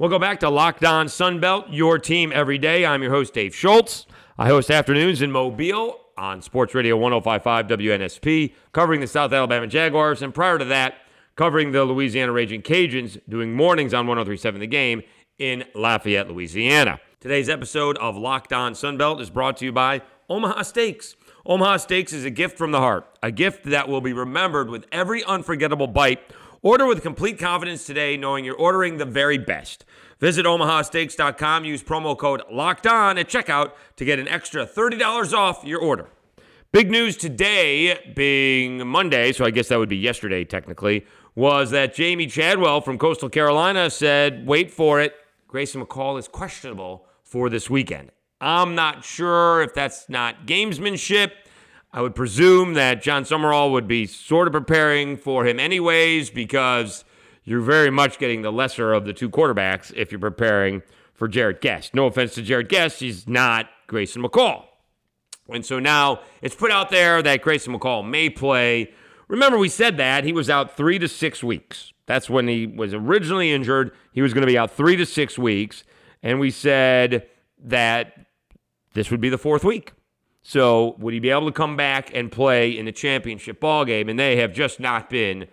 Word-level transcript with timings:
Go 0.00 0.18
back 0.18 0.40
to 0.40 0.50
Locked 0.50 0.84
On 0.84 1.06
Sunbelt, 1.06 1.66
your 1.70 1.98
team 1.98 2.32
every 2.34 2.58
day. 2.58 2.84
I'm 2.84 3.00
your 3.00 3.12
host, 3.12 3.32
Dave 3.32 3.54
Schultz. 3.54 4.06
I 4.36 4.48
host 4.48 4.70
afternoons 4.70 5.22
in 5.22 5.30
Mobile 5.30 5.98
on 6.18 6.42
Sports 6.42 6.74
Radio 6.74 6.96
1055 6.96 7.68
WNSP, 7.68 8.54
covering 8.72 9.00
the 9.00 9.06
South 9.06 9.32
Alabama 9.32 9.66
Jaguars. 9.66 10.20
And 10.20 10.34
prior 10.34 10.58
to 10.58 10.64
that, 10.66 10.96
covering 11.36 11.72
the 11.72 11.84
Louisiana 11.84 12.32
Raging 12.32 12.60
Cajuns, 12.60 13.18
doing 13.28 13.54
mornings 13.54 13.94
on 13.94 14.06
1037 14.06 14.60
The 14.60 14.66
Game 14.66 15.02
in 15.38 15.64
Lafayette, 15.74 16.28
Louisiana. 16.28 17.00
Today's 17.20 17.48
episode 17.48 17.96
of 17.98 18.16
Locked 18.16 18.52
On 18.52 18.72
Sunbelt 18.74 19.20
is 19.20 19.30
brought 19.30 19.56
to 19.58 19.64
you 19.64 19.72
by 19.72 20.02
Omaha 20.28 20.62
Steaks. 20.62 21.16
Omaha 21.46 21.78
Steaks 21.78 22.12
is 22.12 22.24
a 22.24 22.30
gift 22.30 22.58
from 22.58 22.72
the 22.72 22.80
heart, 22.80 23.06
a 23.22 23.30
gift 23.30 23.64
that 23.64 23.88
will 23.88 24.00
be 24.00 24.12
remembered 24.12 24.68
with 24.68 24.86
every 24.92 25.22
unforgettable 25.24 25.86
bite 25.86 26.20
Order 26.64 26.86
with 26.86 27.02
complete 27.02 27.38
confidence 27.38 27.84
today, 27.84 28.16
knowing 28.16 28.42
you're 28.46 28.56
ordering 28.56 28.96
the 28.96 29.04
very 29.04 29.36
best. 29.36 29.84
Visit 30.18 30.46
omahasteaks.com, 30.46 31.66
use 31.66 31.82
promo 31.82 32.16
code 32.16 32.42
LOCKED 32.50 32.86
ON 32.86 33.18
at 33.18 33.28
checkout 33.28 33.72
to 33.96 34.04
get 34.06 34.18
an 34.18 34.26
extra 34.28 34.64
$30 34.64 35.34
off 35.34 35.62
your 35.62 35.78
order. 35.78 36.08
Big 36.72 36.90
news 36.90 37.18
today, 37.18 38.14
being 38.16 38.86
Monday, 38.86 39.30
so 39.32 39.44
I 39.44 39.50
guess 39.50 39.68
that 39.68 39.78
would 39.78 39.90
be 39.90 39.98
yesterday 39.98 40.42
technically, 40.42 41.04
was 41.34 41.70
that 41.72 41.94
Jamey 41.94 42.32
Chadwell 42.32 42.80
from 42.80 42.96
Coastal 42.96 43.28
Carolina 43.28 43.90
said, 43.90 44.46
wait 44.46 44.70
for 44.70 45.02
it, 45.02 45.12
Grayson 45.46 45.84
McCall 45.84 46.18
is 46.18 46.28
questionable 46.28 47.04
for 47.22 47.50
this 47.50 47.68
weekend. 47.68 48.10
I'm 48.40 48.74
not 48.74 49.04
sure 49.04 49.60
if 49.60 49.74
that's 49.74 50.08
not 50.08 50.46
gamesmanship 50.46 51.32
I 51.94 52.02
would 52.02 52.16
presume 52.16 52.74
that 52.74 53.02
Jon 53.02 53.22
Sumrall 53.22 53.70
would 53.70 53.86
be 53.86 54.04
sort 54.04 54.48
of 54.48 54.52
preparing 54.52 55.16
for 55.16 55.46
him 55.46 55.60
anyways 55.60 56.28
because 56.28 57.04
you're 57.44 57.60
very 57.60 57.88
much 57.88 58.18
getting 58.18 58.42
the 58.42 58.50
lesser 58.50 58.92
of 58.92 59.04
the 59.04 59.12
two 59.12 59.30
quarterbacks 59.30 59.92
if 59.94 60.10
you're 60.10 60.18
preparing 60.18 60.82
for 61.14 61.28
Jarrett 61.28 61.60
Guest. 61.60 61.94
No 61.94 62.06
offense 62.06 62.34
to 62.34 62.42
Jarrett 62.42 62.68
Guest, 62.68 62.98
he's 62.98 63.28
not 63.28 63.68
Grayson 63.86 64.24
McCall. 64.24 64.64
And 65.48 65.64
so 65.64 65.78
now 65.78 66.18
it's 66.42 66.56
put 66.56 66.72
out 66.72 66.90
there 66.90 67.22
that 67.22 67.42
Grayson 67.42 67.72
McCall 67.72 68.04
may 68.04 68.28
play. 68.28 68.92
Remember, 69.28 69.56
we 69.56 69.68
said 69.68 69.96
that 69.98 70.24
he 70.24 70.32
was 70.32 70.50
out 70.50 70.76
three 70.76 70.98
to 70.98 71.06
six 71.06 71.44
weeks. 71.44 71.92
That's 72.06 72.28
when 72.28 72.48
he 72.48 72.66
was 72.66 72.92
originally 72.92 73.52
injured. 73.52 73.92
He 74.10 74.20
was 74.20 74.34
going 74.34 74.42
to 74.42 74.50
be 74.50 74.58
out 74.58 74.72
three 74.72 74.96
to 74.96 75.06
six 75.06 75.38
weeks. 75.38 75.84
And 76.24 76.40
we 76.40 76.50
said 76.50 77.28
that 77.62 78.26
this 78.94 79.12
would 79.12 79.20
be 79.20 79.28
the 79.28 79.38
fourth 79.38 79.62
week. 79.62 79.92
So 80.46 80.94
would 80.98 81.14
he 81.14 81.20
be 81.20 81.30
able 81.30 81.46
to 81.46 81.52
come 81.52 81.74
back 81.74 82.14
and 82.14 82.30
play 82.30 82.76
in 82.76 82.84
the 82.84 82.92
championship 82.92 83.60
ball 83.60 83.84
game? 83.86 84.10
And 84.10 84.18
they 84.18 84.36
have 84.36 84.52
just 84.52 84.78
not 84.78 85.08
been 85.08 85.46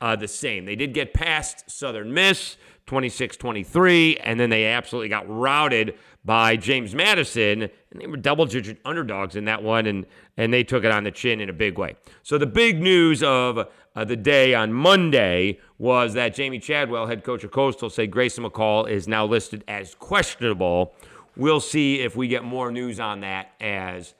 uh, 0.00 0.14
the 0.14 0.28
same. 0.28 0.64
They 0.64 0.76
did 0.76 0.94
get 0.94 1.12
past 1.12 1.68
Southern 1.68 2.14
Miss 2.14 2.56
26-23, 2.86 4.20
and 4.22 4.38
then 4.38 4.48
they 4.48 4.66
absolutely 4.66 5.08
got 5.08 5.28
routed 5.28 5.96
by 6.24 6.56
James 6.56 6.94
Madison, 6.94 7.62
and 7.62 8.00
they 8.00 8.06
were 8.06 8.16
double-digit 8.16 8.78
underdogs 8.84 9.34
in 9.34 9.46
that 9.46 9.62
one, 9.62 9.86
and 9.86 10.06
and 10.36 10.52
they 10.52 10.62
took 10.62 10.84
it 10.84 10.92
on 10.92 11.02
the 11.02 11.10
chin 11.10 11.40
in 11.40 11.48
a 11.48 11.52
big 11.52 11.78
way. 11.78 11.96
So 12.22 12.38
the 12.38 12.46
big 12.46 12.80
news 12.80 13.22
of 13.22 13.58
uh, 13.96 14.04
the 14.04 14.16
day 14.16 14.54
on 14.54 14.72
Monday 14.72 15.58
was 15.78 16.14
that 16.14 16.36
Jamey 16.36 16.62
Chadwell, 16.62 17.06
head 17.06 17.24
coach 17.24 17.42
of 17.42 17.50
Coastal, 17.50 17.90
said 17.90 18.10
Grayson 18.12 18.44
McCall 18.44 18.88
is 18.88 19.08
now 19.08 19.26
listed 19.26 19.64
as 19.66 19.94
questionable. 19.94 20.94
We'll 21.36 21.60
see 21.60 22.00
if 22.00 22.14
we 22.14 22.28
get 22.28 22.44
more 22.44 22.70
news 22.70 23.00
on 23.00 23.20
that 23.20 23.52
as 23.60 24.14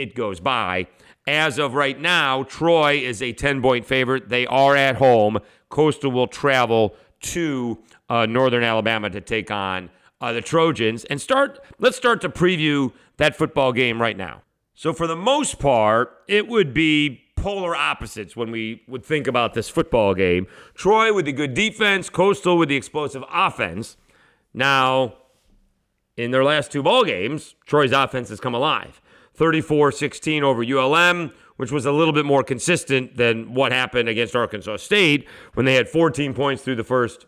it 0.00 0.14
goes 0.14 0.40
by. 0.40 0.86
As 1.26 1.58
of 1.58 1.74
right 1.74 2.00
now, 2.00 2.42
Troy 2.44 2.94
is 2.94 3.20
a 3.22 3.32
10 3.32 3.60
point 3.60 3.84
favorite. 3.84 4.28
They 4.28 4.46
are 4.46 4.74
at 4.74 4.96
home. 4.96 5.38
Coastal 5.68 6.10
will 6.10 6.26
travel 6.26 6.94
to 7.20 7.78
uh, 8.08 8.26
Northern 8.26 8.64
Alabama 8.64 9.10
to 9.10 9.20
take 9.20 9.50
on 9.50 9.90
uh, 10.20 10.32
the 10.32 10.40
Trojans. 10.40 11.04
And 11.04 11.20
start. 11.20 11.60
Let's 11.78 11.96
start 11.96 12.20
to 12.22 12.28
preview 12.28 12.92
that 13.18 13.36
football 13.36 13.72
game 13.72 14.00
right 14.00 14.16
now. 14.16 14.42
So 14.74 14.92
for 14.94 15.06
the 15.06 15.16
most 15.16 15.58
part, 15.58 16.10
it 16.26 16.48
would 16.48 16.72
be 16.72 17.22
polar 17.36 17.76
opposites 17.76 18.34
when 18.34 18.50
we 18.50 18.82
would 18.88 19.04
think 19.04 19.26
about 19.26 19.54
this 19.54 19.68
football 19.68 20.14
game. 20.14 20.46
Troy 20.74 21.12
with 21.12 21.26
the 21.26 21.32
good 21.32 21.54
defense, 21.54 22.08
Coastal 22.08 22.56
with 22.56 22.70
the 22.70 22.76
explosive 22.76 23.24
offense. 23.30 23.98
Now, 24.54 25.14
in 26.16 26.30
their 26.30 26.44
last 26.44 26.72
two 26.72 26.82
ball 26.82 27.04
games, 27.04 27.54
Troy's 27.66 27.92
offense 27.92 28.30
has 28.30 28.40
come 28.40 28.54
alive. 28.54 29.00
34 29.34 29.92
16 29.92 30.42
over 30.44 30.64
ULM, 30.64 31.32
which 31.56 31.72
was 31.72 31.86
a 31.86 31.92
little 31.92 32.12
bit 32.12 32.24
more 32.24 32.42
consistent 32.42 33.16
than 33.16 33.54
what 33.54 33.72
happened 33.72 34.08
against 34.08 34.34
Arkansas 34.34 34.76
State 34.78 35.26
when 35.54 35.66
they 35.66 35.74
had 35.74 35.88
14 35.88 36.34
points 36.34 36.62
through 36.62 36.76
the 36.76 36.84
first 36.84 37.26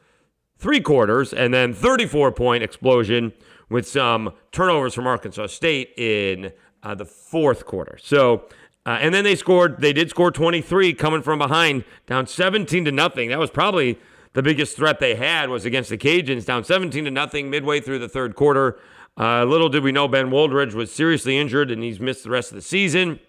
three 0.58 0.80
quarters 0.80 1.32
and 1.32 1.52
then 1.52 1.74
34 1.74 2.32
point 2.32 2.62
explosion 2.62 3.32
with 3.68 3.88
some 3.88 4.32
turnovers 4.52 4.94
from 4.94 5.06
Arkansas 5.06 5.46
State 5.46 5.92
in 5.96 6.52
uh, 6.82 6.94
the 6.94 7.04
fourth 7.04 7.66
quarter. 7.66 7.98
So, 8.00 8.48
uh, 8.84 8.98
and 9.00 9.14
then 9.14 9.24
they 9.24 9.36
scored, 9.36 9.80
they 9.80 9.92
did 9.92 10.10
score 10.10 10.30
23 10.30 10.94
coming 10.94 11.22
from 11.22 11.38
behind, 11.38 11.84
down 12.06 12.26
17 12.26 12.84
to 12.84 12.92
nothing. 12.92 13.30
That 13.30 13.38
was 13.38 13.50
probably 13.50 13.98
the 14.34 14.42
biggest 14.42 14.76
threat 14.76 14.98
they 14.98 15.14
had 15.14 15.48
was 15.48 15.64
against 15.64 15.90
the 15.90 15.98
Cajuns, 15.98 16.44
down 16.44 16.64
17 16.64 17.04
to 17.04 17.10
nothing 17.10 17.50
midway 17.50 17.80
through 17.80 17.98
the 17.98 18.08
third 18.08 18.34
quarter. 18.34 18.78
Uh, 19.18 19.44
little 19.44 19.68
did 19.68 19.82
we 19.82 19.92
know 19.92 20.08
Ben 20.08 20.30
Wooldridge 20.30 20.74
was 20.74 20.90
seriously 20.92 21.38
injured 21.38 21.70
and 21.70 21.82
he's 21.82 22.00
missed 22.00 22.24
the 22.24 22.30
rest 22.30 22.50
of 22.50 22.56
the 22.56 22.62
season. 22.62 23.20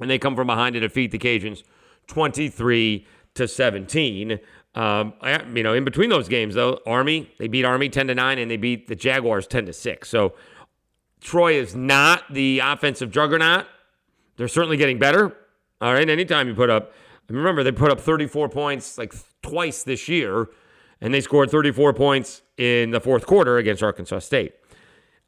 And 0.00 0.08
they 0.08 0.18
come 0.18 0.36
from 0.36 0.46
behind 0.46 0.74
to 0.74 0.80
defeat 0.80 1.10
the 1.10 1.18
Cajuns 1.18 1.62
23 2.06 3.06
to 3.34 3.48
17. 3.48 4.38
Um, 4.74 5.12
I, 5.20 5.42
you 5.52 5.62
know, 5.62 5.74
in 5.74 5.84
between 5.84 6.10
those 6.10 6.28
games 6.28 6.54
though, 6.54 6.80
Army 6.86 7.30
they 7.38 7.48
beat 7.48 7.64
Army 7.64 7.88
10 7.88 8.06
to 8.06 8.14
9 8.14 8.38
and 8.38 8.50
they 8.50 8.56
beat 8.56 8.86
the 8.86 8.94
Jaguars 8.94 9.46
10 9.46 9.66
to 9.66 9.72
6. 9.72 10.08
So 10.08 10.34
Troy 11.20 11.54
is 11.54 11.74
not 11.74 12.32
the 12.32 12.60
offensive 12.60 13.10
juggernaut. 13.10 13.66
They're 14.36 14.48
certainly 14.48 14.76
getting 14.76 14.98
better. 14.98 15.36
All 15.80 15.92
right, 15.92 16.08
anytime 16.08 16.46
you 16.46 16.54
put 16.54 16.70
up, 16.70 16.92
remember 17.28 17.62
they 17.62 17.72
put 17.72 17.90
up 17.90 18.00
34 18.00 18.48
points 18.48 18.96
like 18.98 19.14
twice 19.42 19.82
this 19.82 20.08
year, 20.08 20.48
and 21.00 21.12
they 21.12 21.20
scored 21.20 21.50
34 21.50 21.94
points 21.94 22.42
in 22.56 22.90
the 22.90 23.00
fourth 23.00 23.26
quarter 23.26 23.58
against 23.58 23.82
Arkansas 23.82 24.20
State. 24.20 24.54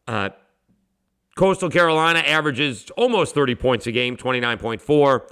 Uh, 0.06 0.30
Coastal 1.36 1.70
Carolina 1.70 2.20
averages 2.20 2.90
almost 2.96 3.34
30 3.34 3.54
points 3.54 3.86
a 3.86 3.92
game, 3.92 4.16
29.4. 4.16 5.28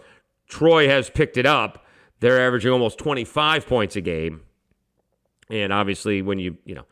Troy 0.49 0.89
has 0.89 1.11
picked 1.11 1.37
it 1.37 1.47
up. 1.47 1.85
They're 2.21 2.41
averaging 2.41 2.73
almost 2.73 2.99
25 2.99 3.67
points 3.67 3.97
a 3.97 4.01
game. 4.01 4.43
And 5.51 5.73
obviously, 5.73 6.23
when 6.23 6.39
you, 6.39 6.57
you 6.65 6.75
know, 6.75 6.85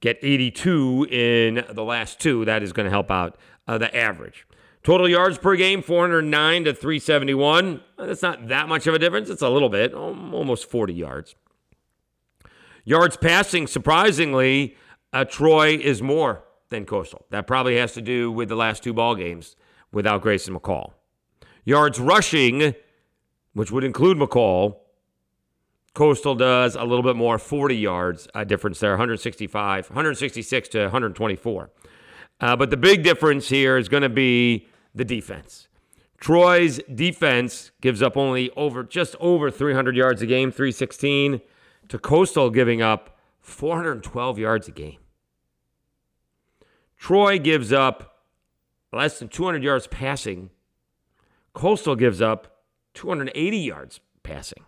get 0.00 0.18
82 0.20 1.06
in 1.10 1.64
the 1.70 1.84
last 1.84 2.20
two, 2.20 2.44
that 2.44 2.62
is 2.62 2.72
going 2.72 2.84
to 2.84 2.90
help 2.90 3.10
out 3.10 3.38
uh, 3.66 3.78
the 3.78 3.94
average. 3.96 4.46
Total 4.82 5.08
yards 5.08 5.38
per 5.38 5.56
game, 5.56 5.80
409 5.80 6.64
to 6.64 6.74
371. 6.74 7.80
That's 7.96 8.20
not 8.20 8.48
that 8.48 8.68
much 8.68 8.86
of 8.86 8.94
a 8.94 8.98
difference. 8.98 9.30
It's 9.30 9.40
a 9.40 9.48
little 9.48 9.70
bit, 9.70 9.94
almost 9.94 10.68
40 10.68 10.92
yards. 10.92 11.34
Yards 12.84 13.16
passing, 13.16 13.66
surprisingly, 13.66 14.76
uh, 15.14 15.24
Troy 15.24 15.78
is 15.78 16.02
more 16.02 16.44
than 16.74 16.84
Coastal. 16.84 17.24
That 17.30 17.46
probably 17.46 17.76
has 17.76 17.92
to 17.92 18.02
do 18.02 18.30
with 18.30 18.48
the 18.48 18.56
last 18.56 18.82
two 18.82 18.92
ball 18.92 19.14
games 19.14 19.56
without 19.92 20.22
Grayson 20.22 20.54
McCall. 20.54 20.92
Yards 21.64 21.98
rushing, 21.98 22.74
which 23.54 23.70
would 23.70 23.84
include 23.84 24.18
McCall, 24.18 24.76
Coastal 25.94 26.34
does 26.34 26.74
a 26.74 26.82
little 26.82 27.04
bit 27.04 27.14
more, 27.14 27.38
40 27.38 27.76
yards 27.76 28.26
a 28.34 28.44
difference 28.44 28.80
there, 28.80 28.90
165, 28.90 29.90
166 29.90 30.68
to 30.70 30.82
124. 30.82 31.70
Uh, 32.40 32.56
but 32.56 32.70
the 32.70 32.76
big 32.76 33.04
difference 33.04 33.48
here 33.48 33.78
is 33.78 33.88
going 33.88 34.02
to 34.02 34.08
be 34.08 34.66
the 34.92 35.04
defense. 35.04 35.68
Troy's 36.18 36.80
defense 36.92 37.70
gives 37.80 38.02
up 38.02 38.16
only 38.16 38.50
over 38.56 38.82
just 38.82 39.14
over 39.20 39.50
300 39.50 39.96
yards 39.96 40.20
a 40.20 40.26
game, 40.26 40.50
316, 40.50 41.40
to 41.88 41.98
Coastal 41.98 42.50
giving 42.50 42.82
up 42.82 43.16
412 43.40 44.38
yards 44.38 44.66
a 44.66 44.72
game. 44.72 44.98
Troy 47.04 47.38
gives 47.38 47.70
up 47.70 48.22
less 48.90 49.18
than 49.18 49.28
200 49.28 49.62
yards 49.62 49.86
passing. 49.86 50.48
Coastal 51.52 51.96
gives 51.96 52.22
up 52.22 52.62
280 52.94 53.58
yards 53.58 54.00
passing. 54.22 54.64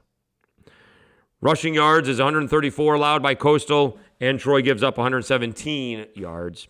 Rushing 1.40 1.72
yards 1.72 2.10
is 2.10 2.18
134 2.18 2.92
allowed 2.92 3.22
by 3.22 3.34
Coastal, 3.34 3.98
and 4.20 4.38
Troy 4.38 4.60
gives 4.60 4.82
up 4.82 4.98
117 4.98 6.08
yards 6.14 6.68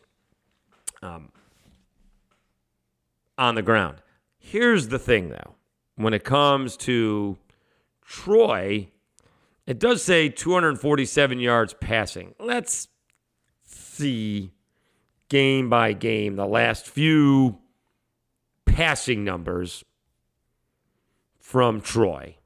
um, 1.02 1.32
on 3.36 3.56
the 3.56 3.62
ground. 3.62 4.02
Here's 4.38 4.86
the 4.86 5.00
thing, 5.00 5.30
though. 5.30 5.56
When 5.96 6.14
it 6.14 6.22
comes 6.22 6.76
to 6.76 7.38
Troy, 8.04 8.90
it 9.66 9.80
does 9.80 10.04
say 10.04 10.28
247 10.28 11.40
yards 11.40 11.74
passing. 11.74 12.36
Let's 12.38 12.86
see 13.64 14.52
game 15.28 15.69
by 15.69 15.93
game, 15.93 16.37
the 16.37 16.46
last 16.46 16.87
few 16.87 17.58
passing 18.64 19.25
numbers 19.25 19.84
from 21.38 21.81
Troy. 21.81 22.37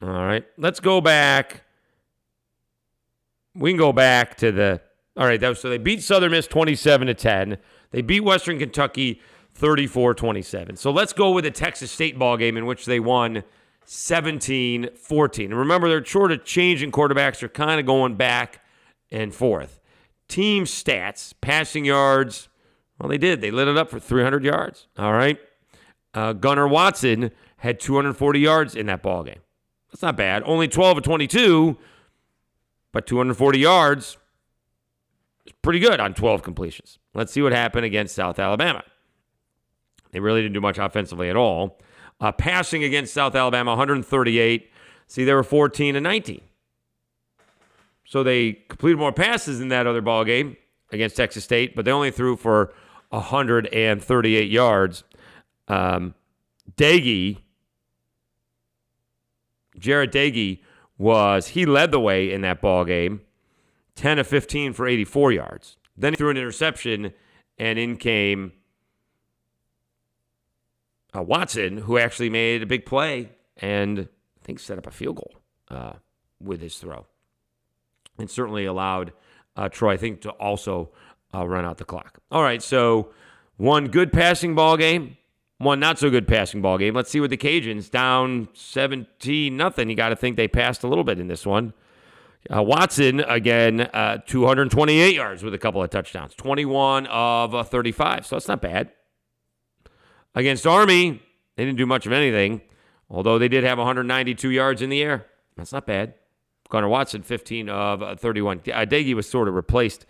All 0.00 0.08
right, 0.08 0.44
let's 0.56 0.80
go 0.80 1.00
back. 1.00 1.64
We 3.54 3.70
can 3.70 3.78
go 3.78 3.92
back 3.92 4.36
to 4.36 4.52
the 4.52 4.80
All 5.16 5.26
right, 5.26 5.40
that 5.40 5.48
was, 5.48 5.60
so 5.60 5.68
they 5.68 5.78
beat 5.78 6.02
Southern 6.02 6.30
Miss 6.30 6.46
27 6.46 7.08
to 7.08 7.14
10. 7.14 7.58
They 7.90 8.02
beat 8.02 8.20
Western 8.20 8.58
Kentucky 8.58 9.20
34-27. 9.58 10.78
So 10.78 10.92
let's 10.92 11.12
go 11.12 11.32
with 11.32 11.44
the 11.44 11.50
Texas 11.50 11.90
State 11.90 12.18
ball 12.18 12.36
game 12.36 12.56
in 12.56 12.66
which 12.66 12.86
they 12.86 13.00
won 13.00 13.42
17-14. 13.86 15.44
And 15.46 15.56
remember, 15.56 15.88
they're 15.88 16.04
short 16.04 16.30
of 16.30 16.44
changing 16.44 16.92
quarterbacks. 16.92 17.40
They're 17.40 17.48
kind 17.48 17.80
of 17.80 17.86
going 17.86 18.14
back 18.14 18.62
and 19.10 19.34
forth. 19.34 19.77
Team 20.28 20.64
stats, 20.64 21.32
passing 21.40 21.84
yards. 21.84 22.48
Well, 22.98 23.08
they 23.08 23.18
did. 23.18 23.40
They 23.40 23.50
lit 23.50 23.68
it 23.68 23.76
up 23.76 23.90
for 23.90 23.98
300 23.98 24.44
yards. 24.44 24.88
All 24.98 25.12
right. 25.12 25.38
Uh, 26.14 26.32
Gunnar 26.32 26.68
Watson 26.68 27.30
had 27.58 27.80
240 27.80 28.40
yards 28.40 28.74
in 28.74 28.86
that 28.86 29.02
ball 29.02 29.24
game. 29.24 29.40
That's 29.90 30.02
not 30.02 30.16
bad. 30.16 30.42
Only 30.44 30.68
12 30.68 30.98
of 30.98 31.04
22, 31.04 31.78
but 32.92 33.06
240 33.06 33.58
yards 33.58 34.18
is 35.46 35.52
pretty 35.62 35.78
good 35.78 36.00
on 36.00 36.14
12 36.14 36.42
completions. 36.42 36.98
Let's 37.14 37.32
see 37.32 37.42
what 37.42 37.52
happened 37.52 37.84
against 37.84 38.14
South 38.14 38.38
Alabama. 38.38 38.84
They 40.10 40.20
really 40.20 40.42
didn't 40.42 40.54
do 40.54 40.60
much 40.60 40.78
offensively 40.78 41.30
at 41.30 41.36
all. 41.36 41.78
Uh, 42.20 42.32
passing 42.32 42.82
against 42.82 43.14
South 43.14 43.34
Alabama, 43.34 43.72
138. 43.72 44.70
See, 45.06 45.24
they 45.24 45.34
were 45.34 45.42
14 45.42 45.96
and 45.96 46.04
19. 46.04 46.40
So 48.08 48.22
they 48.22 48.52
completed 48.68 48.96
more 48.96 49.12
passes 49.12 49.60
in 49.60 49.68
that 49.68 49.86
other 49.86 50.00
ball 50.00 50.24
game 50.24 50.56
against 50.90 51.14
Texas 51.14 51.44
State, 51.44 51.76
but 51.76 51.84
they 51.84 51.90
only 51.90 52.10
threw 52.10 52.36
for 52.36 52.72
138 53.10 54.50
yards. 54.50 55.04
Um, 55.68 56.14
Jarrett 59.78 60.10
Doege 60.10 60.60
was 60.96 61.48
he 61.48 61.66
led 61.66 61.90
the 61.90 62.00
way 62.00 62.32
in 62.32 62.40
that 62.40 62.62
ball 62.62 62.86
game, 62.86 63.20
10 63.96 64.18
of 64.18 64.26
15 64.26 64.72
for 64.72 64.86
84 64.86 65.32
yards. 65.32 65.76
Then 65.94 66.14
he 66.14 66.16
threw 66.16 66.30
an 66.30 66.38
interception, 66.38 67.12
and 67.58 67.78
in 67.78 67.98
came 67.98 68.52
uh, 71.14 71.22
Watson, 71.22 71.76
who 71.76 71.98
actually 71.98 72.30
made 72.30 72.62
a 72.62 72.66
big 72.66 72.86
play 72.86 73.32
and 73.58 74.00
I 74.00 74.44
think 74.44 74.60
set 74.60 74.78
up 74.78 74.86
a 74.86 74.90
field 74.90 75.16
goal 75.16 75.34
uh, 75.70 75.92
with 76.40 76.62
his 76.62 76.78
throw, 76.78 77.04
and 78.18 78.30
certainly 78.30 78.64
allowed 78.64 79.12
uh, 79.56 79.68
Troy, 79.68 79.94
I 79.94 79.96
think, 79.96 80.20
to 80.22 80.30
also 80.30 80.90
uh, 81.34 81.46
run 81.46 81.64
out 81.64 81.78
the 81.78 81.84
clock. 81.84 82.20
All 82.30 82.42
right, 82.42 82.62
so 82.62 83.10
one 83.56 83.88
good 83.88 84.12
passing 84.12 84.54
ball 84.54 84.76
game, 84.76 85.16
one 85.58 85.80
not 85.80 85.98
so 85.98 86.10
good 86.10 86.28
passing 86.28 86.62
ball 86.62 86.78
game. 86.78 86.94
Let's 86.94 87.10
see 87.10 87.20
what 87.20 87.30
the 87.30 87.36
Cajuns 87.36 87.90
down 87.90 88.48
17 88.54 89.56
nothing. 89.56 89.90
You 89.90 89.96
got 89.96 90.10
to 90.10 90.16
think 90.16 90.36
they 90.36 90.48
passed 90.48 90.84
a 90.84 90.88
little 90.88 91.04
bit 91.04 91.18
in 91.18 91.26
this 91.26 91.44
one. 91.44 91.72
Uh, 92.54 92.62
Watson 92.62 93.20
again, 93.20 93.80
uh, 93.80 94.18
228 94.26 95.14
yards 95.14 95.42
with 95.42 95.54
a 95.54 95.58
couple 95.58 95.82
of 95.82 95.90
touchdowns, 95.90 96.34
21 96.34 97.06
of 97.06 97.54
uh, 97.54 97.62
35. 97.64 98.26
So 98.26 98.36
that's 98.36 98.48
not 98.48 98.62
bad. 98.62 98.92
Against 100.34 100.66
Army, 100.66 101.20
they 101.56 101.64
didn't 101.64 101.78
do 101.78 101.86
much 101.86 102.06
of 102.06 102.12
anything, 102.12 102.60
although 103.10 103.38
they 103.38 103.48
did 103.48 103.64
have 103.64 103.78
192 103.78 104.50
yards 104.50 104.80
in 104.80 104.88
the 104.88 105.02
air. 105.02 105.26
That's 105.56 105.72
not 105.72 105.84
bad. 105.84 106.14
Gunnar 106.68 106.88
Watson, 106.88 107.22
15 107.22 107.68
of 107.68 108.02
uh, 108.02 108.16
31. 108.16 108.58
Uh, 108.58 108.84
Doege 108.84 109.14
was 109.14 109.28
sort 109.28 109.48
of 109.48 109.54
replaced 109.54 110.06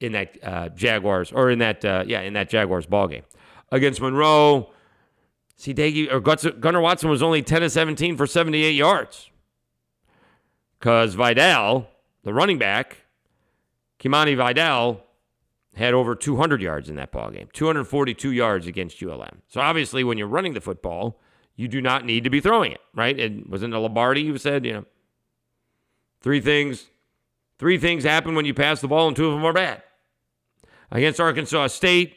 in 0.00 0.12
that 0.12 0.36
uh, 0.42 0.68
Jaguars, 0.70 1.32
or 1.32 1.50
in 1.50 1.58
that, 1.60 1.84
uh, 1.84 2.04
yeah, 2.06 2.20
in 2.20 2.32
that 2.34 2.48
Jaguars 2.48 2.86
ball 2.86 3.08
game. 3.08 3.22
Against 3.70 4.00
Monroe, 4.00 4.70
see, 5.56 5.72
Doege, 5.72 6.12
or 6.12 6.20
Gunnar 6.20 6.80
Watson 6.80 7.08
was 7.08 7.22
only 7.22 7.42
10 7.42 7.62
of 7.62 7.72
17 7.72 8.16
for 8.16 8.26
78 8.26 8.72
yards. 8.72 9.30
Because 10.78 11.14
Vidal, 11.14 11.86
the 12.24 12.34
running 12.34 12.58
back, 12.58 12.98
Kimani 14.00 14.36
Vidal, 14.36 15.00
had 15.74 15.94
over 15.94 16.14
200 16.14 16.60
yards 16.60 16.90
in 16.90 16.96
that 16.96 17.12
ball 17.12 17.30
game, 17.30 17.48
242 17.52 18.32
yards 18.32 18.66
against 18.66 19.02
ULM. 19.02 19.40
So 19.48 19.60
obviously, 19.60 20.04
when 20.04 20.18
you're 20.18 20.26
running 20.26 20.52
the 20.52 20.60
football, 20.60 21.18
you 21.56 21.68
do 21.68 21.80
not 21.80 22.04
need 22.04 22.24
to 22.24 22.30
be 22.30 22.40
throwing 22.40 22.72
it, 22.72 22.80
right? 22.94 23.18
It 23.18 23.48
wasn't 23.48 23.72
a 23.72 23.78
Lombardi 23.78 24.26
who 24.26 24.36
said, 24.36 24.66
you 24.66 24.72
know, 24.72 24.84
three 26.22 26.40
things, 26.40 26.88
three 27.58 27.78
things 27.78 28.04
happen 28.04 28.34
when 28.34 28.44
you 28.44 28.54
pass 28.54 28.80
the 28.80 28.88
ball, 28.88 29.08
and 29.08 29.16
two 29.16 29.26
of 29.26 29.34
them 29.34 29.44
are 29.44 29.52
bad. 29.52 29.82
Against 30.90 31.20
Arkansas 31.20 31.68
State, 31.68 32.16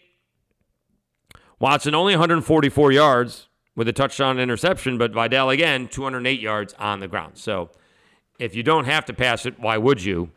Watson 1.59 1.95
only 1.95 2.13
144 2.13 2.91
yards 2.91 3.47
with 3.75 3.87
a 3.87 3.93
touchdown 3.93 4.39
interception, 4.39 4.97
but 4.97 5.11
Vidal 5.11 5.49
again 5.49 5.87
208 5.87 6.39
yards 6.39 6.73
on 6.79 6.99
the 6.99 7.07
ground. 7.07 7.37
So 7.37 7.69
if 8.39 8.55
you 8.55 8.63
don't 8.63 8.85
have 8.85 9.05
to 9.05 9.13
pass 9.13 9.45
it, 9.45 9.59
why 9.59 9.77
would 9.77 10.03
you? 10.03 10.31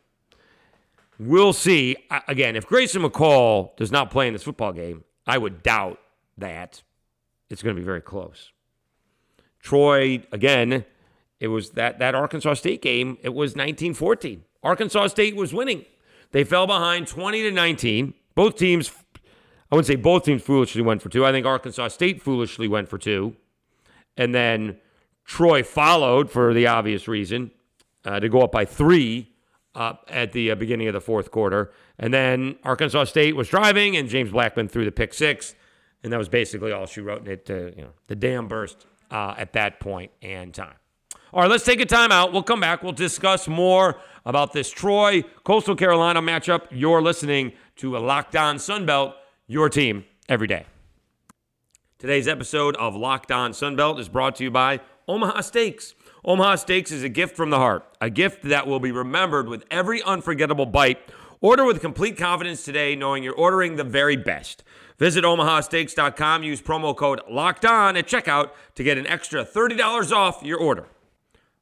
We'll 1.19 1.53
see. 1.53 1.97
Again, 2.29 2.55
if 2.55 2.67
Grayson 2.67 3.03
McCall 3.03 3.77
does 3.77 3.91
not 3.91 4.11
play 4.11 4.29
in 4.29 4.33
this 4.33 4.45
football 4.45 4.73
game, 4.73 5.05
I 5.27 5.37
would 5.39 5.63
doubt 5.63 5.99
that 6.37 6.83
it's 7.51 7.63
going 7.63 7.75
to 7.75 7.81
be 7.81 7.85
very 7.85 8.01
close. 8.01 8.53
Troy, 9.61 10.23
again, 10.31 10.85
it 11.41 11.49
was 11.49 11.71
that, 11.71 11.99
that 11.99 12.15
Arkansas 12.15 12.55
State 12.55 12.83
game, 12.83 13.19
it 13.23 13.31
was 13.31 13.51
1914. 13.51 14.45
Arkansas 14.63 15.09
State 15.09 15.37
was 15.37 15.53
winning. 15.53 15.85
They 16.33 16.45
fell 16.45 16.67
behind 16.67 17.07
20 17.07 17.43
to 17.43 17.51
19. 17.51 18.15
Both 18.35 18.57
teams, 18.57 18.91
I 19.71 19.75
wouldn't 19.75 19.87
say 19.87 19.97
both 19.97 20.25
teams 20.25 20.43
foolishly 20.43 20.83
went 20.83 21.03
for 21.03 21.09
two. 21.09 21.25
I 21.25 21.33
think 21.33 21.47
Arkansas 21.47 21.89
State 21.89 22.23
foolishly 22.23 22.69
went 22.69 22.89
for 22.89 22.99
two. 22.99 23.37
And 24.17 24.35
then 24.35 24.79
Troy 25.25 25.63
followed 25.63 26.31
for 26.31 26.53
the 26.53 26.67
obvious 26.67 27.07
reason 27.07 27.53
uh, 28.05 28.19
to 28.19 28.29
go 28.29 28.43
up 28.43 28.53
by 28.53 28.65
three 28.65 29.33
uh, 29.75 29.95
at 30.09 30.33
the 30.33 30.51
uh, 30.51 30.55
beginning 30.57 30.89
of 30.89 30.95
the 30.95 31.01
fourth 31.01 31.31
quarter. 31.31 31.73
And 31.99 32.13
then 32.13 32.57
Arkansas 32.65 33.05
State 33.05 33.37
was 33.37 33.49
driving, 33.49 33.97
and 33.97 34.09
James 34.09 34.33
Blackman 34.33 34.69
threw 34.69 34.85
the 34.85 34.93
pick 34.93 35.15
six, 35.15 35.55
and 36.03 36.13
that 36.13 36.19
was 36.19 36.29
basically 36.29 36.73
all 36.73 36.87
she 36.87 37.01
wrote. 37.01 37.21
And 37.21 37.29
it, 37.29 37.51
uh, 37.51 37.77
you 37.77 37.83
know, 37.83 37.93
the 38.09 38.17
dam 38.17 38.49
burst 38.49 38.87
uh, 39.11 39.35
at 39.37 39.53
that 39.53 39.79
point 39.79 40.11
and 40.21 40.53
time. 40.53 40.75
All 41.31 41.43
right, 41.43 41.51
let's 41.51 41.65
take 41.65 41.79
a 41.81 41.85
timeout. 41.85 42.33
We'll 42.33 42.43
come 42.43 42.61
back. 42.61 42.83
We'll 42.83 42.93
discuss 42.93 43.49
more 43.49 43.99
about 44.25 44.55
this 44.55 44.71
Troy 44.71 45.23
Coastal 45.45 45.77
Carolina 45.77 46.23
matchup. 46.23 46.63
You're 46.71 47.03
listening 47.03 47.53
to 47.77 47.99
a 47.99 48.01
Locked 48.01 48.35
On 48.35 48.57
Sunbelt, 48.57 49.13
your 49.47 49.69
team 49.69 50.07
every 50.27 50.47
day. 50.47 50.65
Today's 51.99 52.29
episode 52.29 52.77
of 52.77 52.97
Locked 52.97 53.31
On 53.31 53.53
Sunbelt 53.53 53.99
is 53.99 54.09
brought 54.09 54.37
to 54.37 54.45
you 54.45 54.51
by 54.51 54.81
Omaha 55.07 55.43
Steaks. 55.43 55.95
Omaha 56.25 56.57
Steaks 56.57 56.91
is 56.91 57.03
a 57.03 57.11
gift 57.11 57.37
from 57.37 57.51
the 57.51 57.59
heart, 57.59 57.85
a 58.01 58.09
gift 58.09 58.45
that 58.45 58.67
will 58.67 58.81
be 58.81 58.91
remembered 58.91 59.49
with 59.49 59.65
every 59.71 60.03
unforgettable 60.05 60.67
bite. 60.67 60.99
Order 61.43 61.67
with 61.67 61.83
complete 61.83 62.17
confidence 62.17 62.65
today, 62.65 62.97
knowing 62.97 63.23
you're 63.23 63.35
ordering 63.35 63.77
the 63.77 63.85
very 63.85 64.17
best. 64.17 64.65
Visit 64.97 65.25
omahasteaks.com, 65.25 66.43
use 66.43 66.63
promo 66.63 66.97
code 66.97 67.21
LOCKED 67.31 67.67
ON 67.67 67.97
at 67.99 68.07
checkout 68.07 68.51
to 68.77 68.83
get 68.83 68.97
an 68.97 69.07
extra 69.07 69.45
$30 69.45 70.11
off 70.11 70.43
your 70.43 70.59
order. 70.59 70.87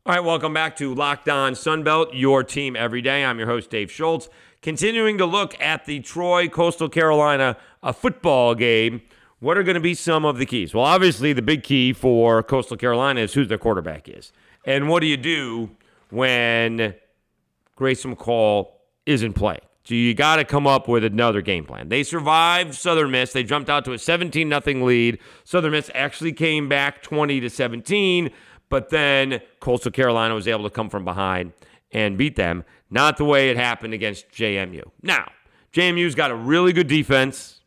All 0.07 0.15
right, 0.15 0.23
welcome 0.23 0.55
back 0.55 0.77
to 0.77 0.95
Locked 0.95 1.29
On 1.29 1.55
Sunbelt, 1.55 2.11
your 2.13 2.45
team 2.45 2.77
every 2.77 3.03
day. 3.03 3.25
I'm 3.25 3.39
your 3.39 3.49
host, 3.49 3.71
Dave 3.71 3.91
Schultz. 3.91 4.29
Continuing 4.63 5.19
to 5.19 5.27
look 5.27 5.61
at 5.61 5.85
the 5.85 5.99
Troy 5.99 6.47
Coastal 6.47 6.89
Carolina 6.89 7.57
a 7.83 7.93
football 7.93 8.55
game. 8.55 9.03
What 9.41 9.59
are 9.59 9.65
going 9.65 9.75
to 9.75 9.81
be 9.81 9.95
some 9.95 10.25
of 10.25 10.39
the 10.39 10.47
keys? 10.47 10.73
Well, 10.73 10.85
obviously, 10.85 11.33
the 11.33 11.43
big 11.43 11.65
key 11.65 11.93
for 11.93 12.45
Coastal 12.45 12.77
Carolina 12.77 13.23
is 13.23 13.35
who 13.35 13.45
their 13.47 13.59
quarterback 13.59 14.09
is. 14.09 14.33
And 14.65 14.89
what 14.89 15.01
do 15.01 15.09
you 15.09 15.17
do 15.17 15.71
when 16.11 16.95
Grayson 17.75 18.15
McCall 18.15 18.75
isn't 19.07 19.33
playing? 19.33 19.59
So 19.83 19.95
you 19.95 20.15
got 20.15 20.37
to 20.37 20.45
come 20.45 20.69
up 20.69 20.87
with 20.87 21.03
another 21.03 21.41
game 21.41 21.65
plan. 21.65 21.89
They 21.89 22.05
survived 22.05 22.75
Southern 22.75 23.11
Miss. 23.11 23.33
They 23.33 23.43
jumped 23.43 23.69
out 23.69 23.85
to 23.87 23.93
a 23.93 23.99
17 23.99 24.51
0 24.51 24.85
lead. 24.85 25.19
Southern 25.43 25.73
Miss 25.73 25.91
actually 25.97 26.33
came 26.33 26.69
back 26.69 27.03
20 27.03 27.41
to 27.41 27.51
17, 27.51 28.31
but 28.69 28.91
then 28.91 29.41
Coastal 29.61 29.91
Carolina 29.91 30.35
was 30.35 30.49
able 30.49 30.65
to 30.65 30.71
come 30.71 30.91
from 30.91 31.05
behind 31.05 31.53
and 31.93 32.19
beat 32.19 32.37
them. 32.37 32.65
Not 32.91 33.17
the 33.17 33.25
way 33.25 33.51
it 33.51 33.57
happened 33.57 33.95
against 33.95 34.31
JMU. 34.31 34.83
Now, 35.03 35.31
JMU's 35.73 36.15
got 36.15 36.31
a 36.31 36.35
really 36.35 36.73
good 36.73 36.87
defense. 36.87 37.61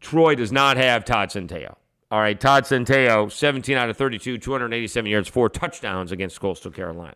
Troy 0.00 0.34
does 0.34 0.50
not 0.50 0.76
have 0.76 1.04
Todd 1.04 1.28
Centeio. 1.28 1.76
All 2.10 2.20
right, 2.20 2.38
Todd 2.38 2.64
Centeio, 2.64 3.30
17 3.30 3.76
out 3.76 3.88
of 3.88 3.96
32, 3.96 4.38
287 4.38 5.10
yards, 5.10 5.28
four 5.28 5.48
touchdowns 5.48 6.10
against 6.10 6.40
Coastal 6.40 6.72
Carolina. 6.72 7.14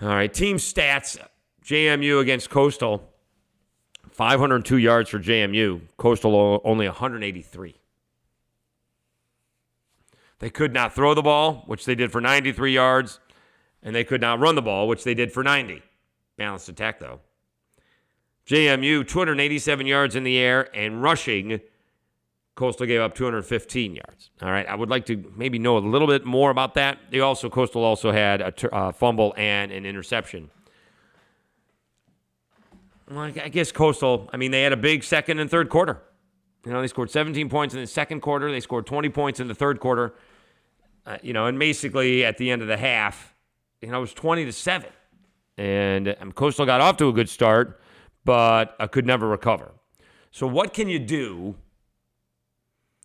All 0.00 0.08
right, 0.08 0.32
team 0.32 0.56
stats 0.56 1.18
JMU 1.64 2.20
against 2.20 2.50
Coastal 2.50 3.08
502 4.10 4.78
yards 4.78 5.10
for 5.10 5.20
JMU, 5.20 5.80
Coastal 5.96 6.60
only 6.64 6.86
183. 6.86 7.76
They 10.38 10.50
could 10.50 10.72
not 10.72 10.94
throw 10.94 11.14
the 11.14 11.22
ball, 11.22 11.64
which 11.66 11.84
they 11.84 11.94
did 11.94 12.12
for 12.12 12.20
93 12.20 12.72
yards, 12.72 13.20
and 13.82 13.94
they 13.94 14.04
could 14.04 14.20
not 14.20 14.38
run 14.38 14.54
the 14.54 14.62
ball, 14.62 14.86
which 14.86 15.04
they 15.04 15.14
did 15.14 15.32
for 15.32 15.42
90. 15.42 15.82
Balanced 16.36 16.68
attack, 16.68 17.00
though. 17.00 17.20
JMU, 18.46 19.06
287 19.06 19.86
yards 19.86 20.16
in 20.16 20.24
the 20.24 20.38
air 20.38 20.74
and 20.74 21.02
rushing 21.02 21.60
Coastal 22.54 22.86
gave 22.86 23.00
up 23.00 23.14
215 23.14 23.94
yards. 23.94 24.30
All 24.42 24.50
right, 24.50 24.66
I 24.66 24.74
would 24.74 24.90
like 24.90 25.06
to 25.06 25.32
maybe 25.36 25.60
know 25.60 25.76
a 25.76 25.78
little 25.78 26.08
bit 26.08 26.24
more 26.24 26.50
about 26.50 26.74
that. 26.74 26.98
They 27.10 27.20
also 27.20 27.48
Coastal 27.48 27.84
also 27.84 28.10
had 28.10 28.40
a 28.40 28.74
uh, 28.74 28.90
fumble 28.90 29.32
and 29.36 29.70
an 29.70 29.86
interception 29.86 30.50
well, 33.10 33.20
I 33.20 33.30
guess 33.30 33.72
Coastal, 33.72 34.28
I 34.32 34.36
mean, 34.36 34.50
they 34.50 34.62
had 34.62 34.72
a 34.72 34.76
big 34.76 35.02
second 35.02 35.38
and 35.38 35.50
third 35.50 35.68
quarter. 35.68 36.02
You 36.64 36.72
know, 36.72 36.80
they 36.80 36.88
scored 36.88 37.10
17 37.10 37.48
points 37.48 37.74
in 37.74 37.80
the 37.80 37.86
second 37.86 38.20
quarter. 38.20 38.50
They 38.50 38.60
scored 38.60 38.86
20 38.86 39.08
points 39.10 39.40
in 39.40 39.48
the 39.48 39.54
third 39.54 39.80
quarter. 39.80 40.14
Uh, 41.08 41.16
you 41.22 41.32
know, 41.32 41.46
and 41.46 41.58
basically 41.58 42.22
at 42.22 42.36
the 42.36 42.50
end 42.50 42.60
of 42.60 42.68
the 42.68 42.76
half, 42.76 43.34
you 43.80 43.88
know, 43.88 43.96
it 43.96 44.00
was 44.02 44.12
20 44.12 44.44
to 44.44 44.52
7. 44.52 44.90
And 45.56 46.14
um, 46.20 46.32
Coastal 46.32 46.66
got 46.66 46.82
off 46.82 46.98
to 46.98 47.08
a 47.08 47.12
good 47.14 47.30
start, 47.30 47.80
but 48.26 48.76
uh, 48.78 48.86
could 48.86 49.06
never 49.06 49.26
recover. 49.26 49.72
So, 50.30 50.46
what 50.46 50.74
can 50.74 50.90
you 50.90 50.98
do 50.98 51.56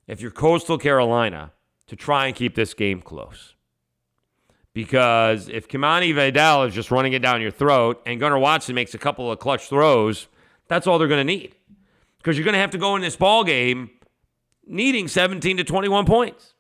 if 0.05 0.19
you're 0.19 0.31
Coastal 0.31 0.77
Carolina 0.77 1.53
to 1.87 1.95
try 1.95 2.27
and 2.27 2.35
keep 2.35 2.55
this 2.55 2.73
game 2.73 3.01
close? 3.01 3.55
Because 4.73 5.47
if 5.47 5.69
Kimani 5.69 6.13
Vidal 6.13 6.63
is 6.63 6.73
just 6.73 6.91
running 6.91 7.13
it 7.13 7.21
down 7.21 7.41
your 7.41 7.51
throat 7.51 8.01
and 8.05 8.19
Gunnar 8.19 8.37
Watson 8.37 8.75
makes 8.75 8.93
a 8.93 8.97
couple 8.97 9.31
of 9.31 9.39
clutch 9.39 9.69
throws, 9.69 10.27
that's 10.67 10.87
all 10.87 10.99
they're 10.99 11.07
going 11.07 11.25
to 11.25 11.33
need. 11.33 11.55
Because 12.17 12.37
you're 12.37 12.45
going 12.45 12.53
to 12.53 12.59
have 12.59 12.71
to 12.71 12.77
go 12.77 12.97
in 12.97 13.01
this 13.01 13.15
ball 13.15 13.45
game 13.45 13.91
needing 14.67 15.07
17 15.07 15.57
to 15.57 15.63
21 15.63 16.05
points. 16.05 16.52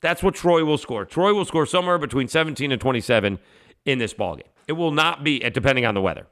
That's 0.00 0.22
what 0.22 0.34
Troy 0.34 0.64
will 0.64 0.78
score. 0.78 1.04
Troy 1.04 1.34
will 1.34 1.44
score 1.44 1.66
somewhere 1.66 1.98
between 1.98 2.28
17 2.28 2.72
and 2.72 2.80
27 2.80 3.38
in 3.84 3.98
this 3.98 4.14
ball 4.14 4.36
game. 4.36 4.46
It 4.66 4.72
will 4.72 4.92
not 4.92 5.24
be, 5.24 5.44
uh, 5.44 5.50
depending 5.50 5.84
on 5.84 5.94
the 5.94 6.00
weather. 6.00 6.26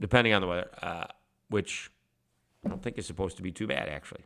Depending 0.00 0.32
on 0.32 0.42
the 0.42 0.48
weather, 0.48 0.70
uh, 0.82 1.06
which 1.48 1.90
I 2.64 2.68
don't 2.68 2.82
think 2.82 2.98
is 2.98 3.06
supposed 3.06 3.36
to 3.36 3.42
be 3.42 3.52
too 3.52 3.66
bad, 3.66 3.88
actually. 3.88 4.24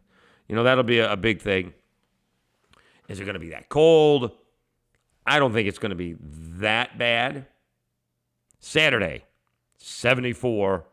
You 0.48 0.56
know, 0.56 0.64
that'll 0.64 0.84
be 0.84 0.98
a, 0.98 1.12
a 1.12 1.16
big 1.16 1.40
thing. 1.40 1.72
Is 3.08 3.20
it 3.20 3.24
going 3.24 3.34
to 3.34 3.40
be 3.40 3.50
that 3.50 3.68
cold? 3.68 4.32
I 5.26 5.38
don't 5.38 5.52
think 5.52 5.68
it's 5.68 5.78
going 5.78 5.90
to 5.90 5.96
be 5.96 6.16
that 6.20 6.98
bad. 6.98 7.46
Saturday, 8.60 9.24
74 9.78 10.84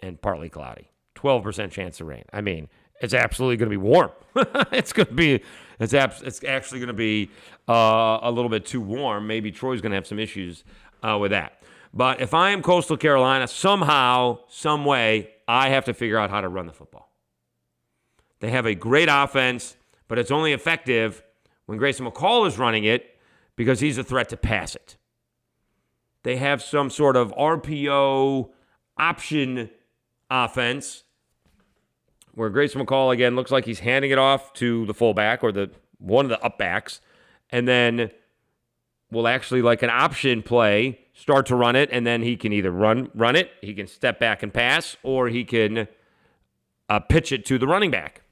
and 0.00 0.20
partly 0.20 0.48
cloudy. 0.48 0.90
12% 1.14 1.70
chance 1.70 2.00
of 2.00 2.06
rain. 2.06 2.24
I 2.32 2.40
mean, 2.40 2.68
it's 3.00 3.14
absolutely 3.14 3.56
going 3.56 3.70
to 3.70 3.70
be 3.70 3.76
warm. 3.76 4.10
it's 4.72 4.92
going 4.92 5.08
to 5.08 5.14
be 5.14 5.42
it's 5.78 5.92
it's 5.92 6.44
actually 6.44 6.80
going 6.80 6.88
to 6.88 6.94
be 6.94 7.30
uh, 7.68 8.18
a 8.22 8.30
little 8.30 8.48
bit 8.48 8.64
too 8.64 8.80
warm. 8.80 9.26
Maybe 9.26 9.50
Troy's 9.50 9.80
going 9.80 9.90
to 9.90 9.96
have 9.96 10.06
some 10.06 10.18
issues 10.18 10.64
uh, 11.02 11.18
with 11.20 11.30
that. 11.32 11.62
But 11.92 12.20
if 12.20 12.34
I 12.34 12.50
am 12.50 12.62
Coastal 12.62 12.96
Carolina, 12.96 13.48
somehow, 13.48 14.40
some 14.48 14.84
way, 14.84 15.30
I 15.48 15.70
have 15.70 15.84
to 15.86 15.94
figure 15.94 16.18
out 16.18 16.30
how 16.30 16.40
to 16.40 16.48
run 16.48 16.66
the 16.66 16.72
football. 16.72 17.10
They 18.40 18.50
have 18.50 18.66
a 18.66 18.74
great 18.74 19.08
offense, 19.10 19.76
but 20.08 20.18
it's 20.18 20.30
only 20.30 20.52
effective 20.52 21.22
when 21.64 21.78
Grayson 21.78 22.06
McCall 22.06 22.46
is 22.46 22.58
running 22.58 22.84
it 22.84 23.16
because 23.56 23.80
he's 23.80 23.96
a 23.98 24.04
threat 24.04 24.28
to 24.28 24.36
pass 24.36 24.74
it. 24.74 24.96
They 26.22 26.36
have 26.36 26.62
some 26.62 26.90
sort 26.90 27.16
of 27.16 27.32
RPO 27.34 28.50
option 28.98 29.70
offense 30.28 31.04
where 32.36 32.50
Grayson 32.50 32.84
McCall 32.84 33.12
again 33.12 33.34
looks 33.34 33.50
like 33.50 33.64
he's 33.64 33.80
handing 33.80 34.10
it 34.10 34.18
off 34.18 34.52
to 34.52 34.84
the 34.84 34.94
fullback 34.94 35.42
or 35.42 35.50
the 35.50 35.70
one 35.98 36.26
of 36.26 36.28
the 36.30 36.48
upbacks, 36.48 37.00
and 37.50 37.66
then 37.66 38.10
will 39.10 39.26
actually 39.26 39.62
like 39.62 39.82
an 39.82 39.88
option 39.88 40.42
play 40.42 41.00
start 41.14 41.46
to 41.46 41.56
run 41.56 41.74
it, 41.74 41.88
and 41.90 42.06
then 42.06 42.22
he 42.22 42.36
can 42.36 42.52
either 42.52 42.70
run 42.70 43.10
run 43.14 43.34
it, 43.34 43.50
he 43.62 43.72
can 43.72 43.86
step 43.86 44.20
back 44.20 44.42
and 44.42 44.52
pass, 44.52 44.98
or 45.02 45.28
he 45.28 45.44
can 45.44 45.88
uh, 46.90 47.00
pitch 47.00 47.32
it 47.32 47.46
to 47.46 47.58
the 47.58 47.66
running 47.66 47.90
back. 47.90 48.22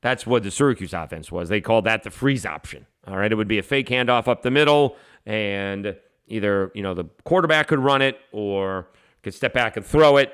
That's 0.00 0.26
what 0.26 0.42
the 0.42 0.50
Syracuse 0.50 0.92
offense 0.92 1.30
was. 1.30 1.48
They 1.48 1.60
called 1.60 1.84
that 1.84 2.02
the 2.02 2.10
freeze 2.10 2.44
option. 2.44 2.86
All 3.06 3.16
right, 3.16 3.30
it 3.30 3.36
would 3.36 3.48
be 3.48 3.58
a 3.58 3.62
fake 3.62 3.88
handoff 3.88 4.26
up 4.26 4.42
the 4.42 4.50
middle, 4.50 4.96
and 5.24 5.94
either 6.26 6.72
you 6.74 6.82
know 6.82 6.92
the 6.94 7.04
quarterback 7.22 7.68
could 7.68 7.78
run 7.78 8.02
it, 8.02 8.18
or 8.32 8.88
could 9.22 9.32
step 9.32 9.52
back 9.52 9.76
and 9.76 9.86
throw 9.86 10.16
it, 10.16 10.32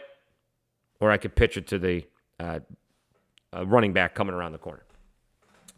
or 1.00 1.10
I 1.10 1.18
could 1.18 1.36
pitch 1.36 1.58
it 1.58 1.66
to 1.66 1.78
the 1.78 2.06
uh, 2.40 2.60
running 3.64 3.92
back 3.92 4.14
coming 4.14 4.34
around 4.34 4.52
the 4.52 4.58
corner. 4.58 4.82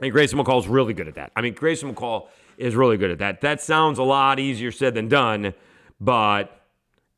And 0.01 0.11
Grayson 0.13 0.39
McCall 0.39 0.61
is 0.61 0.69
really 0.69 0.95
good 0.95 1.09
at 1.09 1.15
that. 1.17 1.33
I 1.37 1.43
mean, 1.43 1.55
Grayson 1.55 1.95
McCall 1.95 2.29
is 2.57 2.75
really 2.75 2.97
good 2.97 3.11
at 3.11 3.19
that. 3.19 3.41
That 3.43 3.61
sounds 3.61 3.99
a 3.99 4.03
lot 4.03 4.39
easier 4.39 4.73
said 4.73 4.95
than 4.95 5.09
done, 5.09 5.55
but 6.01 6.61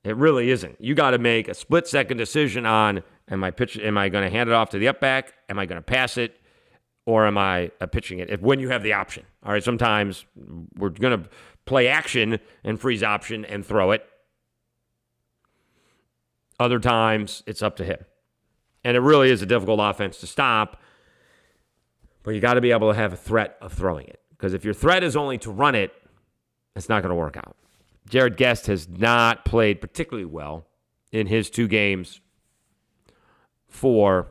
it 0.04 0.16
really 0.16 0.50
isn't. 0.50 0.80
You 0.80 0.94
got 0.94 1.12
to 1.12 1.18
make 1.18 1.48
a 1.48 1.54
split 1.54 1.86
second 1.86 2.16
decision 2.16 2.66
on 2.66 3.02
am 3.30 3.44
I 3.44 3.50
pitch 3.50 3.78
am 3.78 3.96
I 3.96 4.08
going 4.08 4.24
to 4.24 4.30
hand 4.30 4.50
it 4.50 4.52
off 4.52 4.70
to 4.70 4.78
the 4.78 4.88
up 4.88 5.00
back? 5.00 5.32
Am 5.48 5.58
I 5.58 5.66
going 5.66 5.78
to 5.78 5.82
pass 5.82 6.16
it? 6.16 6.36
Or 7.06 7.26
am 7.26 7.38
I 7.38 7.70
uh, 7.80 7.86
pitching 7.86 8.18
it? 8.18 8.30
If 8.30 8.40
when 8.40 8.60
you 8.60 8.68
have 8.68 8.82
the 8.82 8.92
option. 8.92 9.24
All 9.44 9.52
right, 9.52 9.62
sometimes 9.62 10.24
we're 10.76 10.90
going 10.90 11.22
to 11.22 11.28
play 11.64 11.88
action 11.88 12.38
and 12.64 12.80
freeze 12.80 13.02
option 13.02 13.44
and 13.44 13.64
throw 13.64 13.92
it. 13.92 14.04
Other 16.58 16.78
times 16.78 17.42
it's 17.46 17.62
up 17.62 17.76
to 17.76 17.84
him. 17.84 17.98
And 18.84 18.96
it 18.96 19.00
really 19.00 19.30
is 19.30 19.42
a 19.42 19.46
difficult 19.46 19.80
offense 19.80 20.18
to 20.18 20.26
stop. 20.26 20.80
But 22.22 22.34
you 22.34 22.40
got 22.40 22.54
to 22.54 22.60
be 22.60 22.72
able 22.72 22.90
to 22.90 22.96
have 22.96 23.12
a 23.12 23.16
threat 23.16 23.56
of 23.60 23.72
throwing 23.72 24.06
it. 24.06 24.20
Because 24.30 24.54
if 24.54 24.64
your 24.64 24.74
threat 24.74 25.04
is 25.04 25.16
only 25.16 25.38
to 25.38 25.50
run 25.50 25.74
it, 25.74 25.92
it's 26.74 26.88
not 26.88 27.02
going 27.02 27.10
to 27.10 27.16
work 27.16 27.36
out. 27.36 27.56
Jarrett 28.08 28.36
Guest 28.36 28.66
has 28.66 28.88
not 28.88 29.44
played 29.44 29.80
particularly 29.80 30.24
well 30.24 30.66
in 31.12 31.26
his 31.26 31.50
two 31.50 31.68
games 31.68 32.20
for 33.68 34.28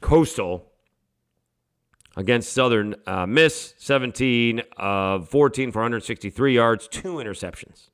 Coastal 0.00 0.64
against 2.16 2.52
Southern 2.52 2.96
uh, 3.06 3.26
Miss, 3.26 3.74
17 3.78 4.62
of 4.76 5.28
14 5.28 5.70
for 5.70 5.78
163 5.78 6.54
yards, 6.54 6.88
two 6.88 7.14
interceptions. 7.14 7.90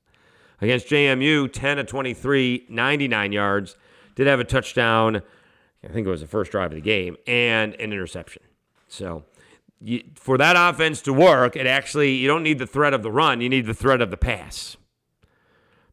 Against 0.61 0.87
JMU, 0.87 1.51
10 1.51 1.79
of 1.79 1.85
23, 1.87 2.65
99 2.69 3.31
yards, 3.31 3.75
did 4.15 4.27
have 4.27 4.39
a 4.39 4.43
touchdown. 4.43 5.21
I 5.83 5.87
think 5.89 6.07
it 6.07 6.09
was 6.09 6.21
the 6.21 6.27
first 6.27 6.51
drive 6.51 6.71
of 6.71 6.75
the 6.75 6.81
game 6.81 7.15
and 7.27 7.73
an 7.75 7.93
interception. 7.93 8.41
So 8.87 9.23
you, 9.79 10.03
for 10.15 10.37
that 10.37 10.55
offense 10.57 11.01
to 11.03 11.13
work, 11.13 11.55
it 11.55 11.67
actually 11.67 12.15
you 12.15 12.27
don't 12.27 12.43
need 12.43 12.59
the 12.59 12.67
threat 12.67 12.93
of 12.93 13.03
the 13.03 13.11
run, 13.11 13.41
you 13.41 13.49
need 13.49 13.65
the 13.65 13.73
threat 13.73 14.01
of 14.01 14.09
the 14.09 14.17
pass. 14.17 14.77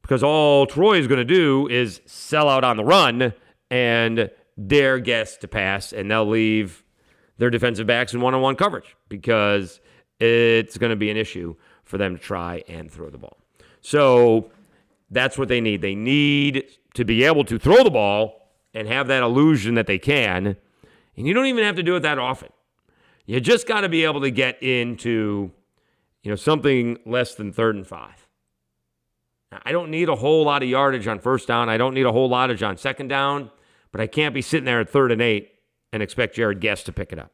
Because 0.01 0.23
all 0.23 0.67
Troy 0.67 0.99
is 0.99 1.07
going 1.07 1.19
to 1.19 1.25
do 1.25 1.69
is 1.69 2.01
sell 2.07 2.49
out 2.49 2.65
on 2.65 2.77
the 2.77 2.85
run 2.85 3.35
and 3.71 4.31
dare 4.67 4.99
guests 4.99 5.37
to 5.39 5.49
pass, 5.49 5.93
and 5.93 6.11
they'll 6.11 6.29
leave 6.29 6.85
their 7.39 7.51
defensive 7.51 7.87
backs 7.87 8.13
in 8.13 8.21
one-on-one 8.21 8.57
coverage 8.57 8.97
because 9.09 9.81
it's 10.21 10.77
going 10.77 10.91
to 10.91 10.97
be 10.97 11.11
an 11.11 11.17
issue 11.17 11.55
for 11.85 11.99
them 11.99 12.17
to 12.17 12.23
try 12.23 12.63
and 12.69 12.91
throw 12.91 13.11
the 13.11 13.19
ball. 13.19 13.39
So 13.81 14.51
that's 15.13 15.37
what 15.39 15.49
they 15.49 15.61
need. 15.61 15.83
They 15.83 15.95
need 15.95 16.65
to 16.95 17.05
be 17.05 17.25
able 17.25 17.45
to 17.45 17.59
throw 17.59 17.85
the 17.85 17.91
ball 17.91 18.51
and 18.75 18.89
have 18.89 19.07
that 19.09 19.23
illusion 19.23 19.75
that 19.75 19.87
they 19.87 19.99
can. 19.99 20.57
And 21.17 21.27
you 21.27 21.35
don't 21.35 21.47
even 21.47 21.65
have 21.65 21.77
to 21.77 21.83
do 21.83 21.95
it 21.97 22.01
that 22.01 22.19
often. 22.19 22.49
You 23.27 23.39
just 23.39 23.69
got 23.69 23.83
to 23.83 23.89
be 23.89 24.05
able 24.05 24.23
to 24.23 24.31
get 24.31 24.61
into, 24.63 25.53
you 26.23 26.31
know, 26.31 26.37
something 26.37 26.99
less 27.05 27.35
than 27.35 27.53
third 27.53 27.77
and 27.77 27.87
five. 27.87 28.27
I 29.65 29.71
don't 29.73 29.91
need 29.91 30.09
a 30.09 30.17
whole 30.17 30.45
lot 30.47 30.63
of 30.63 30.69
yardage 30.69 31.07
on 31.07 31.19
first 31.19 31.47
down. 31.47 31.69
I 31.69 31.77
don't 31.77 31.93
need 31.93 32.07
a 32.07 32.13
whole 32.13 32.29
lot 32.29 32.51
of 32.51 32.63
on 32.63 32.79
second 32.79 33.09
down, 33.09 33.51
but 33.93 34.01
I 34.01 34.07
can't 34.07 34.35
be 34.35 34.41
sitting 34.41 34.65
there 34.65 34.81
at 34.81 34.89
third 34.89 35.13
and 35.13 35.21
eight 35.21 35.51
and 35.93 36.03
expect 36.03 36.37
Jarrett 36.37 36.61
Guest 36.61 36.87
to 36.87 36.93
pick 36.93 37.13
it 37.13 37.19
up. 37.19 37.33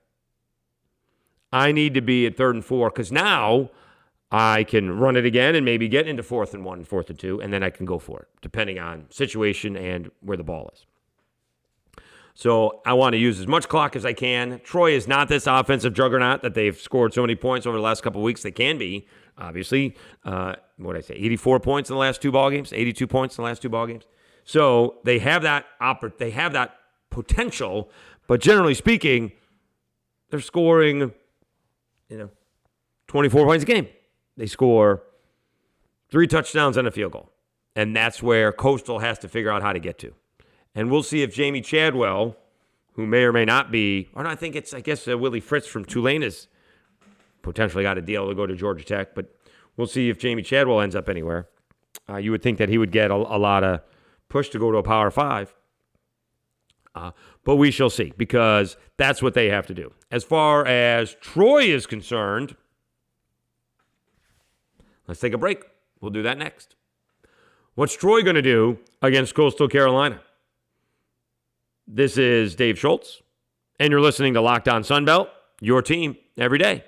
I 1.53 1.71
need 1.71 1.95
to 1.95 2.01
be 2.01 2.27
at 2.27 2.37
third 2.37 2.57
and 2.57 2.65
four 2.65 2.91
because 2.91 3.13
now 3.13 3.71
I 4.31 4.65
can 4.65 4.99
run 4.99 5.17
it 5.17 5.25
again 5.25 5.55
and 5.55 5.65
maybe 5.65 5.89
get 5.89 6.07
into 6.07 6.23
fourth 6.23 6.53
and 6.53 6.65
one, 6.65 6.85
fourth 6.85 7.09
and 7.09 7.19
two, 7.19 7.41
and 7.41 7.53
then 7.53 7.63
I 7.63 7.71
can 7.71 7.87
go 7.87 7.99
for 7.99 8.21
it, 8.21 8.29
depending 8.43 8.79
on 8.79 9.07
situation 9.11 9.77
and 9.77 10.11
where 10.21 10.37
the 10.37 10.45
ball 10.45 10.71
is. 10.75 10.85
So 12.35 12.83
I 12.87 12.93
want 12.93 13.15
to 13.15 13.19
use 13.19 13.41
as 13.41 13.49
much 13.49 13.69
clock 13.69 13.97
as 13.97 14.05
I 14.05 14.13
can. 14.13 14.61
Troy 14.63 14.93
is 14.93 15.09
not 15.09 15.29
this 15.29 15.49
offensive 15.49 15.93
juggernaut 15.93 16.43
that 16.43 16.55
they've 16.55 16.79
scored 16.79 17.13
so 17.13 17.23
many 17.23 17.35
points 17.35 17.67
over 17.67 17.77
the 17.77 17.83
last 17.83 18.03
couple 18.03 18.23
weeks. 18.23 18.43
They 18.43 18.53
can 18.53 18.79
be, 18.79 19.09
obviously. 19.37 19.97
Uh, 20.25 20.55
what 20.77 20.93
did 20.93 21.05
I 21.05 21.07
say? 21.09 21.15
84 21.15 21.59
points 21.59 21.91
in 21.91 21.95
the 21.95 22.01
last 22.01 22.23
two 22.23 22.31
ball 22.31 22.51
games, 22.51 22.73
82 22.73 23.09
points 23.09 23.37
in 23.37 23.43
the 23.43 23.49
last 23.49 23.61
two 23.63 23.69
ball 23.69 23.89
games. 23.89 24.05
So 24.45 24.99
they 25.05 25.19
have 25.19 25.43
that 25.43 25.65
oppor- 25.83 26.17
they 26.17 26.31
have 26.31 26.53
that 26.53 26.77
potential, 27.11 27.91
but 28.29 28.41
generally 28.41 28.75
speaking, 28.75 29.33
they're 30.31 30.41
scoring, 30.41 31.13
you 32.09 32.19
know, 32.19 32.31
24 33.09 33.47
points 33.47 33.65
a 33.65 33.67
game. 33.67 33.89
They 34.39 34.47
score 34.47 35.03
three 36.11 36.29
touchdowns 36.29 36.77
and 36.77 36.87
a 36.87 36.93
field 36.93 37.13
goal. 37.13 37.33
And 37.75 37.95
that's 37.95 38.23
where 38.23 38.53
Coastal 38.53 39.01
has 39.01 39.19
to 39.19 39.29
figure 39.29 39.51
out 39.51 39.63
how 39.63 39.73
to 39.73 39.81
get 39.81 39.99
to. 39.99 40.15
And 40.75 40.91
we'll 40.91 41.03
see 41.03 41.23
if 41.23 41.35
Jamey 41.35 41.63
Chadwell, 41.63 42.37
who 42.95 43.05
may 43.05 43.25
or 43.25 43.33
may 43.33 43.45
not 43.45 43.73
be, 43.73 44.09
or 44.15 44.23
no, 44.23 44.31
I 44.31 44.37
think 44.37 44.55
it's, 44.55 44.73
I 44.73 44.81
guess, 44.81 45.09
uh, 45.09 45.19
Willie 45.19 45.41
Fritz 45.41 45.67
from 45.67 45.85
Tulane 45.85 46.23
has 46.23 46.47
potentially 47.43 47.83
got 47.83 47.99
a 47.99 48.01
deal 48.01 48.29
to 48.29 48.35
go 48.35 48.47
to 48.47 48.55
Georgia 48.55 48.85
Tech, 48.85 49.15
but 49.15 49.35
we'll 49.77 49.89
see 49.89 50.09
if 50.09 50.19
Jamey 50.19 50.45
Chadwell 50.45 50.81
ends 50.81 50.95
up 50.95 51.09
anywhere. 51.09 51.49
Uh, 52.09 52.17
you 52.17 52.31
would 52.31 52.43
think 52.43 52.59
that 52.59 52.69
he 52.69 52.79
would 52.79 52.93
get 52.93 53.11
a, 53.11 53.15
a, 53.15 53.39
lot 53.39 53.65
of 53.65 53.81
push 54.29 54.51
to 54.51 54.59
go 54.59 54.71
to 54.71 54.79
a 54.79 54.83
Power 54.83 55.11
Five. 55.11 55.53
Uh, 56.95 57.11
but 57.45 57.57
we 57.57 57.71
shall 57.71 57.91
see 57.91 58.13
because 58.17 58.77
that's 58.97 59.21
what 59.21 59.35
they 59.35 59.49
have 59.49 59.67
to 59.67 59.75
do. 59.75 59.93
As 60.11 60.25
far 60.25 60.65
as 60.65 61.17
Troy 61.21 61.63
is 61.65 61.87
concerned, 61.87 62.57
Let's 65.09 65.21
take 65.21 65.33
a 65.33 65.39
break. 65.39 65.65
We'll 66.01 66.11
do 66.11 66.23
that 66.23 66.37
next. 66.37 66.77
What's 67.75 67.97
Troy 67.97 68.23
going 68.23 68.37
to 68.37 68.43
do 68.43 68.79
against 69.01 69.35
Coastal 69.35 69.67
Carolina? 69.67 70.21
This 71.87 72.19
is 72.19 72.55
Dave 72.55 72.79
Schultz, 72.79 73.23
and 73.81 73.91
you're 73.91 74.03
listening 74.03 74.35
to 74.35 74.43
Locked 74.43 74.69
On 74.69 74.83
Sunbelt, 74.83 75.29
your 75.61 75.81
team 75.81 76.19
every 76.37 76.59
day. 76.59 76.85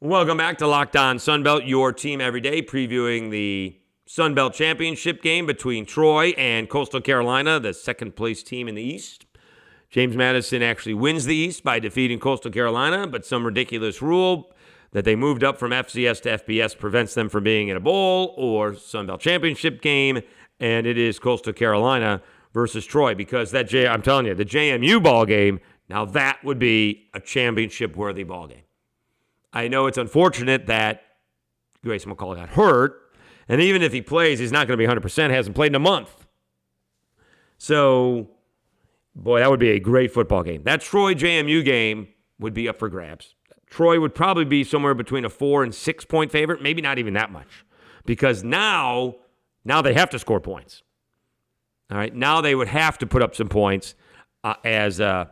Welcome 0.00 0.36
back 0.36 0.58
to 0.58 0.68
Locked 0.68 0.96
On 0.96 1.16
Sunbelt, 1.16 1.66
your 1.66 1.92
team 1.92 2.20
every 2.20 2.40
day, 2.40 2.62
previewing 2.62 3.30
the 3.30 3.76
Sunbelt 4.06 4.52
Championship 4.52 5.22
game 5.22 5.44
between 5.44 5.84
Troy 5.84 6.28
and 6.38 6.68
Coastal 6.68 7.00
Carolina, 7.00 7.58
the 7.58 7.74
second 7.74 8.14
place 8.14 8.44
team 8.44 8.68
in 8.68 8.76
the 8.76 8.82
East. 8.82 9.26
James 9.90 10.16
Madison 10.16 10.62
actually 10.62 10.94
wins 10.94 11.24
the 11.24 11.34
East 11.34 11.64
by 11.64 11.78
defeating 11.78 12.18
Coastal 12.18 12.50
Carolina, 12.50 13.06
but 13.06 13.26
some 13.26 13.44
ridiculous 13.44 14.00
rule 14.00 14.51
that 14.92 15.04
they 15.04 15.16
moved 15.16 15.42
up 15.42 15.58
from 15.58 15.70
FCS 15.70 16.22
to 16.22 16.38
FBS 16.38 16.78
prevents 16.78 17.14
them 17.14 17.28
from 17.28 17.44
being 17.44 17.68
in 17.68 17.76
a 17.76 17.80
bowl 17.80 18.34
or 18.36 18.74
Sun 18.74 19.06
Belt 19.06 19.20
Championship 19.20 19.82
game, 19.82 20.20
and 20.60 20.86
it 20.86 20.98
is 20.98 21.18
Coastal 21.18 21.52
Carolina 21.52 22.22
versus 22.52 22.84
Troy 22.84 23.14
because 23.14 23.50
that 23.50 23.68
J 23.68 23.86
I'm 23.88 24.02
telling 24.02 24.26
you, 24.26 24.34
the 24.34 24.44
JMU 24.44 25.02
ball 25.02 25.24
game, 25.24 25.60
now 25.88 26.04
that 26.04 26.44
would 26.44 26.58
be 26.58 27.08
a 27.14 27.20
championship 27.20 27.96
worthy 27.96 28.24
ball 28.24 28.46
game. 28.46 28.62
I 29.52 29.68
know 29.68 29.86
it's 29.86 29.98
unfortunate 29.98 30.66
that 30.66 31.02
Grayson 31.82 32.14
McCall 32.14 32.36
got 32.36 32.50
hurt. 32.50 32.98
And 33.48 33.60
even 33.60 33.82
if 33.82 33.92
he 33.92 34.00
plays, 34.00 34.38
he's 34.38 34.52
not 34.52 34.66
going 34.66 34.78
to 34.78 34.86
be 34.86 34.92
100%, 34.92 35.30
hasn't 35.30 35.56
played 35.56 35.72
in 35.72 35.74
a 35.74 35.80
month. 35.80 36.26
So, 37.58 38.30
boy, 39.14 39.40
that 39.40 39.50
would 39.50 39.60
be 39.60 39.70
a 39.70 39.80
great 39.80 40.12
football 40.12 40.42
game. 40.42 40.62
That 40.62 40.80
Troy 40.80 41.14
JMU 41.14 41.64
game 41.64 42.08
would 42.38 42.54
be 42.54 42.68
up 42.68 42.78
for 42.78 42.88
grabs. 42.88 43.34
Troy 43.72 43.98
would 43.98 44.14
probably 44.14 44.44
be 44.44 44.64
somewhere 44.64 44.92
between 44.92 45.24
a 45.24 45.30
four 45.30 45.64
and 45.64 45.74
six 45.74 46.04
point 46.04 46.30
favorite, 46.30 46.60
maybe 46.60 46.82
not 46.82 46.98
even 46.98 47.14
that 47.14 47.32
much. 47.32 47.64
Because 48.04 48.44
now, 48.44 49.14
now 49.64 49.80
they 49.80 49.94
have 49.94 50.10
to 50.10 50.18
score 50.18 50.40
points. 50.40 50.82
All 51.90 51.96
right. 51.96 52.14
Now 52.14 52.42
they 52.42 52.54
would 52.54 52.68
have 52.68 52.98
to 52.98 53.06
put 53.06 53.22
up 53.22 53.34
some 53.34 53.48
points 53.48 53.94
uh, 54.44 54.56
as 54.62 55.00
uh, 55.00 55.24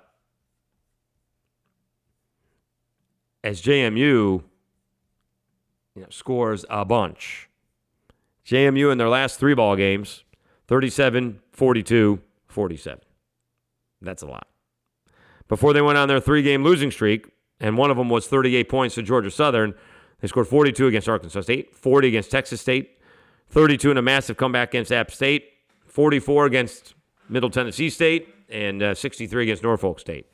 as 3.44 3.60
JMU 3.60 3.92
you 3.94 4.42
know, 5.96 6.06
scores 6.08 6.64
a 6.70 6.86
bunch. 6.86 7.50
JMU 8.46 8.90
in 8.90 8.96
their 8.96 9.10
last 9.10 9.38
three 9.38 9.52
ball 9.52 9.76
games 9.76 10.24
37, 10.66 11.40
42, 11.52 12.22
47. 12.48 13.00
That's 14.00 14.22
a 14.22 14.26
lot. 14.26 14.46
Before 15.46 15.74
they 15.74 15.82
went 15.82 15.98
on 15.98 16.08
their 16.08 16.20
three 16.20 16.42
game 16.42 16.64
losing 16.64 16.90
streak, 16.90 17.26
and 17.60 17.76
one 17.76 17.90
of 17.90 17.96
them 17.96 18.08
was 18.08 18.26
38 18.26 18.68
points 18.68 18.94
to 18.96 19.02
Georgia 19.02 19.30
Southern, 19.30 19.74
they 20.20 20.28
scored 20.28 20.48
42 20.48 20.86
against 20.86 21.08
Arkansas 21.08 21.42
State, 21.42 21.74
40 21.74 22.08
against 22.08 22.30
Texas 22.30 22.60
State, 22.60 22.98
32 23.50 23.90
in 23.90 23.96
a 23.96 24.02
massive 24.02 24.36
comeback 24.36 24.70
against 24.70 24.92
App 24.92 25.10
State, 25.10 25.50
44 25.86 26.46
against 26.46 26.94
Middle 27.28 27.50
Tennessee 27.50 27.90
State, 27.90 28.28
and 28.48 28.82
uh, 28.82 28.94
63 28.94 29.44
against 29.44 29.62
Norfolk 29.62 30.00
State. 30.00 30.26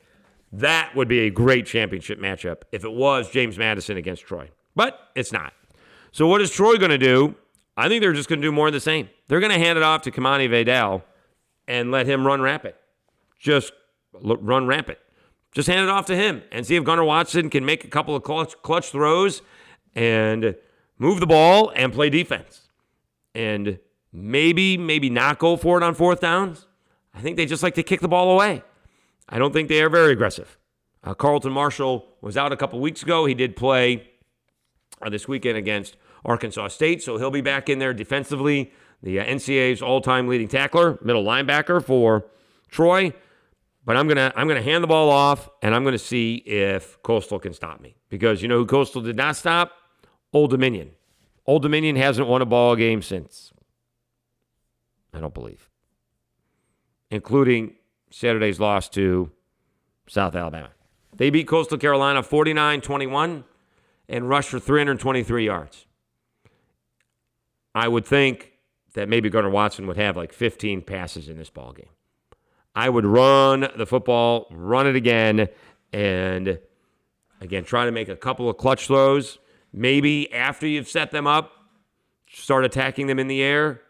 That 0.51 0.95
would 0.95 1.07
be 1.07 1.21
a 1.21 1.29
great 1.29 1.65
championship 1.65 2.19
matchup 2.19 2.61
if 2.71 2.83
it 2.83 2.91
was 2.91 3.29
James 3.29 3.57
Madison 3.57 3.97
against 3.97 4.23
Troy. 4.23 4.49
But 4.75 4.99
it's 5.15 5.31
not. 5.31 5.53
So 6.11 6.27
what 6.27 6.41
is 6.41 6.51
Troy 6.51 6.77
going 6.77 6.91
to 6.91 6.97
do? 6.97 7.35
I 7.75 7.89
think 7.89 8.01
they're 8.01 8.13
just 8.13 8.29
going 8.29 8.41
to 8.41 8.47
do 8.47 8.51
more 8.51 8.67
of 8.67 8.73
the 8.73 8.79
same. 8.79 9.09
They're 9.27 9.39
going 9.39 9.51
to 9.51 9.59
hand 9.59 9.77
it 9.77 9.83
off 9.83 10.01
to 10.03 10.11
Kimani 10.11 10.49
Vidal 10.49 11.03
and 11.67 11.91
let 11.91 12.07
him 12.07 12.25
run 12.25 12.41
rampant. 12.41 12.75
Just 13.39 13.73
run 14.13 14.67
rampant. 14.67 14.97
Just 15.53 15.67
hand 15.67 15.81
it 15.81 15.89
off 15.89 16.05
to 16.07 16.15
him 16.15 16.43
and 16.51 16.65
see 16.65 16.75
if 16.75 16.83
Gunnar 16.83 17.03
Watson 17.03 17.49
can 17.49 17.65
make 17.65 17.83
a 17.83 17.87
couple 17.87 18.15
of 18.15 18.23
clutch, 18.23 18.55
clutch 18.61 18.91
throws 18.91 19.41
and 19.95 20.55
move 20.97 21.19
the 21.19 21.27
ball 21.27 21.71
and 21.75 21.91
play 21.91 22.09
defense. 22.09 22.69
And 23.33 23.79
maybe, 24.11 24.77
maybe 24.77 25.09
not 25.09 25.39
go 25.39 25.57
for 25.57 25.77
it 25.77 25.83
on 25.83 25.95
fourth 25.95 26.19
downs. 26.19 26.67
I 27.13 27.21
think 27.21 27.37
they 27.37 27.45
just 27.45 27.63
like 27.63 27.75
to 27.75 27.83
kick 27.83 28.01
the 28.01 28.07
ball 28.07 28.31
away. 28.31 28.63
I 29.29 29.39
don't 29.39 29.51
think 29.51 29.69
they 29.69 29.81
are 29.81 29.89
very 29.89 30.13
aggressive. 30.13 30.57
Uh, 31.03 31.13
Carlton 31.13 31.51
Martial 31.51 32.07
was 32.21 32.37
out 32.37 32.51
a 32.51 32.57
couple 32.57 32.79
weeks 32.79 33.01
ago. 33.01 33.25
He 33.25 33.33
did 33.33 33.55
play 33.55 34.09
uh, 35.01 35.09
this 35.09 35.27
weekend 35.27 35.57
against 35.57 35.95
Arkansas 36.25 36.69
State, 36.69 37.01
so 37.01 37.17
he'll 37.17 37.31
be 37.31 37.41
back 37.41 37.69
in 37.69 37.79
there 37.79 37.93
defensively. 37.93 38.71
The 39.01 39.19
uh, 39.19 39.25
NCAA's 39.25 39.81
all-time 39.81 40.27
leading 40.27 40.47
tackler, 40.47 40.99
middle 41.01 41.23
linebacker 41.23 41.83
for 41.83 42.25
Troy. 42.69 43.13
But 43.87 43.95
I'm 43.95 44.09
gonna 44.09 44.33
I'm 44.35 44.49
gonna 44.49 44.61
hand 44.61 44.83
the 44.83 44.87
ball 44.87 45.09
off, 45.09 45.49
and 45.61 45.73
I'm 45.73 45.85
gonna 45.85 45.97
see 45.97 46.35
if 46.45 47.01
Coastal 47.03 47.39
can 47.39 47.53
stop 47.53 47.79
me 47.79 47.95
because 48.09 48.41
you 48.41 48.49
know 48.49 48.57
who 48.57 48.65
Coastal 48.65 49.01
did 49.01 49.15
not 49.15 49.37
stop? 49.37 49.71
Old 50.33 50.51
Dominion. 50.51 50.91
Old 51.45 51.61
Dominion 51.61 51.95
hasn't 51.95 52.27
won 52.27 52.41
a 52.41 52.45
ball 52.45 52.75
game 52.75 53.01
since. 53.01 53.53
I 55.13 55.21
don't 55.21 55.33
believe, 55.33 55.69
including 57.09 57.75
Saturday's 58.11 58.59
loss 58.59 58.89
to 58.89 59.31
South 60.09 60.35
Alabama. 60.35 60.71
They 61.15 61.29
beat 61.29 61.47
Coastal 61.47 61.77
Carolina 61.77 62.23
49 62.23 62.81
21 62.81 63.45
and 64.09 64.27
rushed 64.27 64.49
for 64.49 64.59
323 64.59 65.45
yards. 65.45 65.85
I 67.73 67.87
would 67.87 68.05
think 68.05 68.51
that 68.95 69.07
maybe 69.07 69.29
Gunnar 69.29 69.49
Watson 69.49 69.87
would 69.87 69.95
have 69.95 70.17
like 70.17 70.33
15 70.33 70.81
passes 70.81 71.29
in 71.29 71.37
this 71.37 71.49
ball 71.49 71.71
game. 71.71 71.87
I 72.77 72.89
would 72.89 73.07
run 73.07 73.67
the 73.75 73.87
football, 73.87 74.45
run 74.51 74.85
it 74.85 74.95
again, 74.95 75.49
and 75.91 76.59
again, 77.41 77.63
try 77.63 77.85
to 77.85 77.91
make 77.91 78.07
a 78.07 78.15
couple 78.15 78.51
of 78.51 78.57
clutch 78.57 78.85
throws. 78.85 79.39
Maybe 79.73 80.31
after 80.31 80.67
you've 80.67 80.87
set 80.87 81.09
them 81.09 81.25
up, 81.25 81.53
start 82.29 82.65
attacking 82.65 83.07
them 83.07 83.17
in 83.17 83.27
the 83.27 83.41
air. 83.41 83.81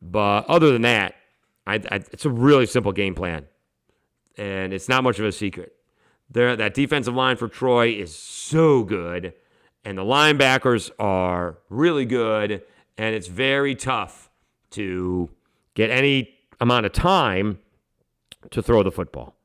But 0.00 0.46
other 0.46 0.70
than 0.70 0.82
that, 0.82 1.16
I, 1.66 1.74
I, 1.90 1.96
it's 2.12 2.24
a 2.24 2.30
really 2.30 2.64
simple 2.64 2.92
game 2.92 3.16
plan, 3.16 3.46
and 4.38 4.72
it's 4.72 4.88
not 4.88 5.02
much 5.02 5.18
of 5.18 5.24
a 5.24 5.32
secret. 5.32 5.72
There, 6.30 6.54
that 6.54 6.74
defensive 6.74 7.16
line 7.16 7.38
for 7.38 7.48
Troy 7.48 7.88
is 7.88 8.14
so 8.14 8.84
good, 8.84 9.32
and 9.84 9.98
the 9.98 10.04
linebackers 10.04 10.92
are 11.00 11.58
really 11.68 12.04
good, 12.04 12.62
and 12.96 13.16
it's 13.16 13.26
very 13.26 13.74
tough 13.74 14.30
to 14.70 15.28
get 15.74 15.90
any 15.90 16.36
amount 16.60 16.86
of 16.86 16.92
time 16.92 17.58
to 18.50 18.62
throw 18.62 18.82
the 18.82 18.90
football. 18.90 19.36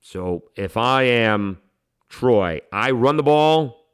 So 0.00 0.50
if 0.56 0.76
I 0.76 1.04
am 1.04 1.58
Troy, 2.08 2.60
I 2.72 2.90
run 2.90 3.16
the 3.16 3.22
ball 3.22 3.86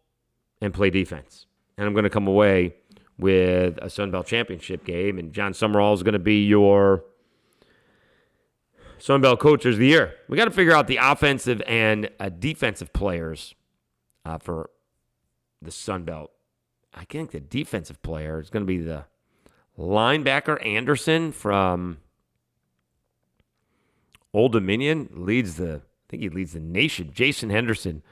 and 0.60 0.72
play 0.72 0.90
defense, 0.90 1.46
and 1.76 1.86
I'm 1.86 1.92
going 1.92 2.04
to 2.04 2.10
come 2.10 2.26
away 2.26 2.74
with 3.18 3.78
a 3.82 3.90
Sun 3.90 4.10
Belt 4.10 4.26
championship 4.26 4.84
game, 4.84 5.18
and 5.18 5.32
Jon 5.32 5.52
Sumrall 5.52 5.94
is 5.94 6.02
going 6.02 6.14
to 6.14 6.18
be 6.18 6.46
your 6.46 7.04
Sun 8.98 9.20
Belt 9.20 9.38
Coaches 9.38 9.76
of 9.76 9.80
the 9.80 9.86
Year. 9.86 10.14
We 10.28 10.36
got 10.36 10.46
to 10.46 10.50
figure 10.50 10.74
out 10.74 10.86
the 10.86 10.98
offensive 11.00 11.62
and 11.66 12.10
uh, 12.18 12.30
defensive 12.30 12.92
players 12.92 13.54
uh, 14.24 14.38
for 14.38 14.70
the 15.60 15.70
Sun 15.70 16.04
Belt. 16.04 16.32
I 16.94 17.04
think 17.04 17.30
the 17.30 17.40
defensive 17.40 18.02
player 18.02 18.40
is 18.40 18.50
going 18.50 18.62
to 18.62 18.66
be 18.66 18.78
the 18.78 19.04
linebacker 19.78 20.64
Anderson 20.66 21.32
from 21.32 21.98
Old 24.34 24.52
Dominion. 24.52 25.08
Leads 25.12 25.56
the, 25.56 25.76
I 25.76 25.80
think 26.08 26.22
he 26.22 26.28
leads 26.28 26.52
the 26.52 26.60
nation. 26.60 27.12
Jason 27.14 27.50
Henderson, 27.50 28.02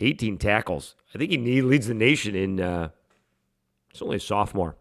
18 0.00 0.38
tackles. 0.38 0.96
I 1.14 1.18
think 1.18 1.30
he 1.30 1.62
leads 1.62 1.86
the 1.86 1.94
nation 1.94 2.34
in. 2.34 2.60
Uh, 2.60 2.88
He's 3.92 4.02
only 4.02 4.16
a 4.16 4.20
sophomore. 4.20 4.76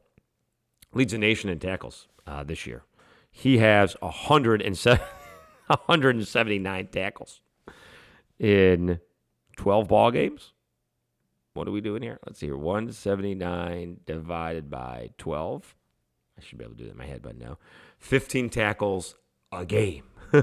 Leads 0.94 1.12
the 1.12 1.18
nation 1.18 1.50
in 1.50 1.60
tackles 1.60 2.08
uh, 2.26 2.44
this 2.44 2.66
year. 2.66 2.86
He 3.30 3.58
has 3.60 3.96
179 4.00 6.88
tackles 6.92 7.42
in 8.40 9.00
12 9.58 9.88
ball 9.88 10.12
games. 10.12 10.54
What 11.54 11.68
are 11.68 11.72
we 11.72 11.82
doing 11.82 12.02
here? 12.02 12.18
Let's 12.26 12.40
see 12.40 12.48
here. 12.48 12.58
179 12.58 14.00
divided 14.06 14.70
by 14.70 15.10
12. 15.18 15.76
I 16.38 16.42
should 16.42 16.58
be 16.58 16.64
able 16.64 16.76
to 16.76 16.80
do 16.80 16.86
that 16.86 16.92
in 16.92 16.98
my 16.98 17.06
head 17.06 17.22
by 17.22 17.34
now. 17.34 17.58
15 18.00 18.50
tackles 18.50 19.16
a 19.52 19.66
game. 19.66 20.04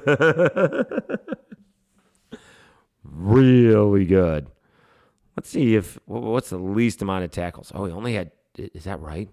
really 3.03 4.05
good. 4.05 4.51
Let's 5.37 5.51
see 5.51 5.77
if 5.77 5.98
what's 6.05 6.51
the 6.51 6.59
least 6.59 7.01
amount 7.01 7.24
of 7.24 7.31
tackles. 7.31 7.72
Oh, 7.74 7.85
he 7.85 7.92
only 7.92 8.14
had 8.14 8.33
is 8.57 8.85
that 8.85 9.01
right? 9.01 9.29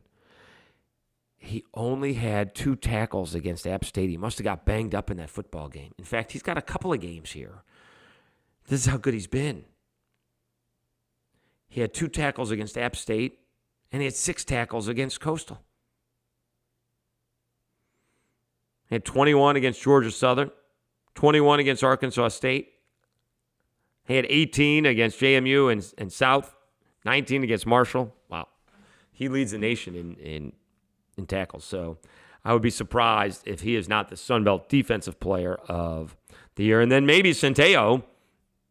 He 1.37 1.63
only 1.73 2.13
had 2.13 2.55
two 2.55 2.75
tackles 2.75 3.35
against 3.35 3.67
App 3.67 3.85
State. 3.85 4.09
He 4.09 4.17
must 4.17 4.37
have 4.37 4.45
got 4.45 4.65
banged 4.65 4.95
up 4.95 5.11
in 5.11 5.17
that 5.17 5.29
football 5.29 5.67
game. 5.67 5.93
In 5.97 6.05
fact, 6.05 6.31
he's 6.31 6.41
got 6.41 6.57
a 6.57 6.61
couple 6.61 6.91
of 6.93 7.01
games 7.01 7.31
here. 7.31 7.63
This 8.67 8.81
is 8.81 8.85
how 8.87 8.97
good 8.97 9.13
he's 9.13 9.27
been. 9.27 9.65
He 11.67 11.81
had 11.81 11.93
two 11.93 12.07
tackles 12.07 12.51
against 12.51 12.77
App 12.77 12.95
State, 12.95 13.39
and 13.91 14.01
he 14.01 14.05
had 14.05 14.15
six 14.15 14.43
tackles 14.43 14.87
against 14.87 15.19
Coastal. 15.19 15.61
He 18.89 18.95
had 18.95 19.05
21 19.05 19.55
against 19.55 19.81
Georgia 19.81 20.11
Southern, 20.11 20.51
21 21.15 21.59
against 21.59 21.83
Arkansas 21.83 22.29
State, 22.29 22.73
He 24.05 24.15
had 24.15 24.25
18 24.29 24.85
against 24.85 25.19
JMU 25.19 25.71
and, 25.71 25.93
and 25.97 26.11
South, 26.11 26.55
19 27.05 27.43
against 27.43 27.65
Marshall. 27.65 28.13
Wow. 28.29 28.47
He 29.11 29.29
leads 29.29 29.51
the 29.51 29.57
nation 29.57 29.95
in, 29.95 30.15
in, 30.15 30.53
in 31.17 31.25
tackles. 31.25 31.63
So 31.63 31.97
I 32.43 32.53
would 32.53 32.61
be 32.61 32.69
surprised 32.69 33.47
if 33.47 33.61
he 33.61 33.75
is 33.75 33.89
not 33.89 34.09
the 34.09 34.17
Sun 34.17 34.43
Belt 34.43 34.69
defensive 34.69 35.19
player 35.19 35.55
of 35.67 36.15
the 36.55 36.65
year. 36.65 36.81
And 36.81 36.91
then 36.91 37.05
maybe 37.05 37.31
Centeio, 37.31 38.03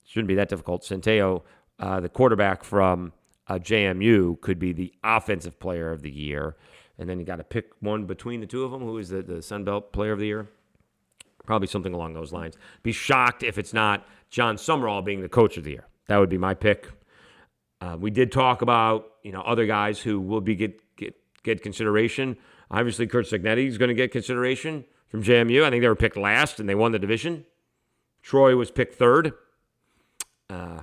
shouldn't 0.04 0.28
be 0.28 0.36
that 0.36 0.48
difficult. 0.48 0.82
Centeio, 0.82 1.42
uh, 1.80 1.98
the 1.98 2.08
quarterback 2.08 2.62
from 2.62 3.12
uh, 3.48 3.54
JMU, 3.54 4.40
could 4.40 4.58
be 4.58 4.72
the 4.72 4.92
offensive 5.02 5.58
player 5.58 5.90
of 5.90 6.02
the 6.02 6.10
year. 6.10 6.56
And 6.98 7.08
then 7.08 7.18
you 7.18 7.26
got 7.26 7.36
to 7.36 7.44
pick 7.44 7.70
one 7.80 8.06
between 8.06 8.40
the 8.40 8.46
two 8.46 8.64
of 8.64 8.70
them. 8.70 8.82
Who 8.82 8.98
is 8.98 9.08
the, 9.08 9.22
the 9.22 9.42
Sun 9.42 9.64
Belt 9.64 9.92
player 9.92 10.12
of 10.12 10.18
the 10.18 10.26
year? 10.26 10.48
Probably 11.44 11.66
something 11.66 11.92
along 11.92 12.14
those 12.14 12.32
lines. 12.32 12.56
Be 12.82 12.92
shocked 12.92 13.42
if 13.42 13.58
it's 13.58 13.74
not 13.74 14.06
Jon 14.30 14.56
Sumrall 14.56 15.04
being 15.04 15.20
the 15.20 15.28
coach 15.28 15.56
of 15.56 15.64
the 15.64 15.72
year. 15.72 15.86
That 16.06 16.18
would 16.18 16.30
be 16.30 16.38
my 16.38 16.54
pick. 16.54 16.88
Uh, 17.80 17.96
we 17.98 18.10
did 18.10 18.32
talk 18.32 18.62
about 18.62 19.12
you 19.22 19.32
know 19.32 19.42
other 19.42 19.66
guys 19.66 20.00
who 20.00 20.20
will 20.20 20.40
be 20.40 20.54
get 20.54 20.80
get 20.96 21.14
get 21.42 21.62
consideration. 21.62 22.36
Obviously, 22.70 23.06
Curt 23.06 23.26
Cignetti 23.26 23.66
is 23.66 23.76
going 23.76 23.88
to 23.88 23.94
get 23.94 24.10
consideration 24.10 24.84
from 25.08 25.22
JMU. 25.22 25.64
I 25.64 25.70
think 25.70 25.82
they 25.82 25.88
were 25.88 25.94
picked 25.94 26.16
last 26.16 26.60
and 26.60 26.68
they 26.68 26.74
won 26.74 26.92
the 26.92 26.98
division. 26.98 27.44
Troy 28.22 28.56
was 28.56 28.70
picked 28.70 28.94
third. 28.94 29.34
Uh, 30.48 30.82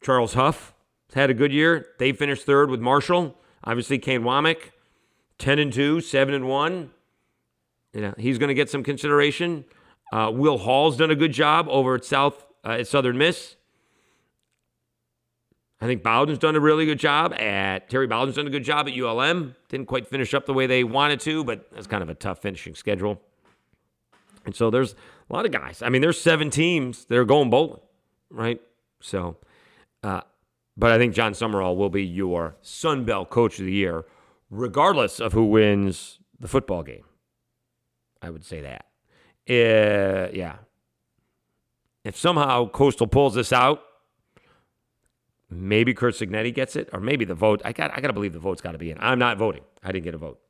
Charles 0.00 0.34
Huff 0.34 0.74
had 1.14 1.30
a 1.30 1.34
good 1.34 1.52
year. 1.52 1.86
They 1.98 2.12
finished 2.12 2.44
third 2.44 2.70
with 2.70 2.80
Marshall. 2.80 3.36
Obviously, 3.62 3.98
Kane 3.98 4.22
Wommack, 4.22 4.72
10 5.40 5.58
and 5.58 5.72
2, 5.72 6.00
7 6.00 6.34
and 6.34 6.48
1. 6.48 6.90
You 7.92 8.00
know, 8.00 8.14
he's 8.16 8.38
going 8.38 8.48
to 8.48 8.54
get 8.54 8.70
some 8.70 8.84
consideration. 8.84 9.64
Uh, 10.12 10.30
Will 10.32 10.58
Hall's 10.58 10.96
done 10.96 11.10
a 11.10 11.16
good 11.16 11.32
job 11.32 11.66
over 11.68 11.96
at 11.96 12.04
South 12.04 12.46
uh, 12.64 12.72
at 12.72 12.86
Southern 12.86 13.18
Miss. 13.18 13.56
I 15.80 15.86
think 15.86 16.02
Bowden's 16.02 16.38
done 16.38 16.56
a 16.56 16.60
really 16.60 16.84
good 16.84 16.98
job 16.98 17.32
at 17.32 17.88
Terry 17.88 18.06
Bowden's 18.06 18.36
done 18.36 18.46
a 18.46 18.50
good 18.50 18.64
job 18.64 18.86
at 18.86 18.96
ULM. 18.96 19.56
Didn't 19.70 19.86
quite 19.86 20.06
finish 20.06 20.34
up 20.34 20.44
the 20.44 20.52
way 20.52 20.66
they 20.66 20.84
wanted 20.84 21.20
to, 21.20 21.42
but 21.42 21.70
that's 21.72 21.86
kind 21.86 22.02
of 22.02 22.10
a 22.10 22.14
tough 22.14 22.40
finishing 22.42 22.74
schedule. 22.74 23.20
And 24.44 24.54
so 24.54 24.70
there's 24.70 24.94
a 25.30 25.32
lot 25.32 25.46
of 25.46 25.52
guys. 25.52 25.80
I 25.80 25.88
mean, 25.88 26.02
there's 26.02 26.20
seven 26.20 26.50
teams 26.50 27.06
that 27.06 27.16
are 27.16 27.24
going 27.24 27.48
bowling, 27.48 27.80
right? 28.30 28.60
So, 29.00 29.38
uh, 30.02 30.20
but 30.76 30.92
I 30.92 30.98
think 30.98 31.14
Jon 31.14 31.32
Sumrall 31.32 31.76
will 31.76 31.90
be 31.90 32.04
your 32.04 32.56
Sun 32.60 33.04
Belt 33.04 33.30
Coach 33.30 33.58
of 33.58 33.64
the 33.64 33.72
Year, 33.72 34.04
regardless 34.50 35.20
of 35.20 35.32
who 35.32 35.46
wins 35.46 36.18
the 36.38 36.48
football 36.48 36.82
game. 36.82 37.04
I 38.20 38.30
would 38.30 38.44
say 38.44 38.60
that. 38.60 38.86
Uh, 39.48 40.30
yeah. 40.32 40.56
If 42.04 42.16
somehow 42.16 42.68
Coastal 42.68 43.06
pulls 43.06 43.34
this 43.34 43.52
out, 43.52 43.82
maybe 45.50 45.94
Curt 45.94 46.14
Cignetti 46.14 46.54
gets 46.54 46.76
it, 46.76 46.88
or 46.92 47.00
maybe 47.00 47.24
the 47.24 47.34
vote. 47.34 47.60
I 47.64 47.72
got 47.72 47.90
I 47.96 48.00
got 48.00 48.08
to 48.08 48.12
believe 48.12 48.32
the 48.32 48.38
vote's 48.38 48.60
got 48.60 48.72
to 48.72 48.78
be 48.78 48.90
in. 48.90 48.98
I'm 49.00 49.18
not 49.18 49.38
voting. 49.38 49.62
I 49.82 49.92
didn't 49.92 50.04
get 50.04 50.14
a 50.14 50.18
vote, 50.18 50.40